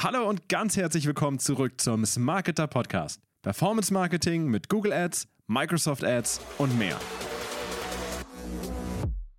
Hallo 0.00 0.28
und 0.28 0.48
ganz 0.48 0.76
herzlich 0.76 1.06
willkommen 1.06 1.40
zurück 1.40 1.80
zum 1.80 2.06
Smarketer 2.06 2.68
Podcast. 2.68 3.20
Performance 3.42 3.92
Marketing 3.92 4.46
mit 4.46 4.68
Google 4.68 4.92
Ads, 4.92 5.26
Microsoft 5.48 6.04
Ads 6.04 6.40
und 6.58 6.78
mehr. 6.78 6.96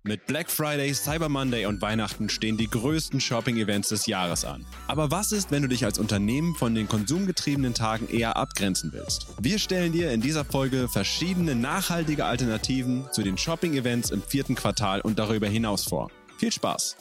Mit 0.02 0.26
Black 0.26 0.50
Friday, 0.50 0.92
Cyber 0.92 1.30
Monday 1.30 1.64
und 1.64 1.80
Weihnachten 1.80 2.28
stehen 2.28 2.58
die 2.58 2.68
größten 2.68 3.20
Shopping-Events 3.22 3.88
des 3.88 4.04
Jahres 4.04 4.44
an. 4.44 4.66
Aber 4.86 5.10
was 5.10 5.32
ist, 5.32 5.50
wenn 5.50 5.62
du 5.62 5.68
dich 5.68 5.86
als 5.86 5.98
Unternehmen 5.98 6.54
von 6.54 6.74
den 6.74 6.88
konsumgetriebenen 6.88 7.72
Tagen 7.72 8.06
eher 8.08 8.36
abgrenzen 8.36 8.92
willst? 8.92 9.28
Wir 9.40 9.58
stellen 9.58 9.92
dir 9.92 10.12
in 10.12 10.20
dieser 10.20 10.44
Folge 10.44 10.88
verschiedene 10.88 11.54
nachhaltige 11.54 12.26
Alternativen 12.26 13.08
zu 13.12 13.22
den 13.22 13.38
Shopping-Events 13.38 14.10
im 14.10 14.20
vierten 14.20 14.56
Quartal 14.56 15.00
und 15.00 15.18
darüber 15.18 15.48
hinaus 15.48 15.84
vor. 15.84 16.10
Viel 16.36 16.52
Spaß! 16.52 16.98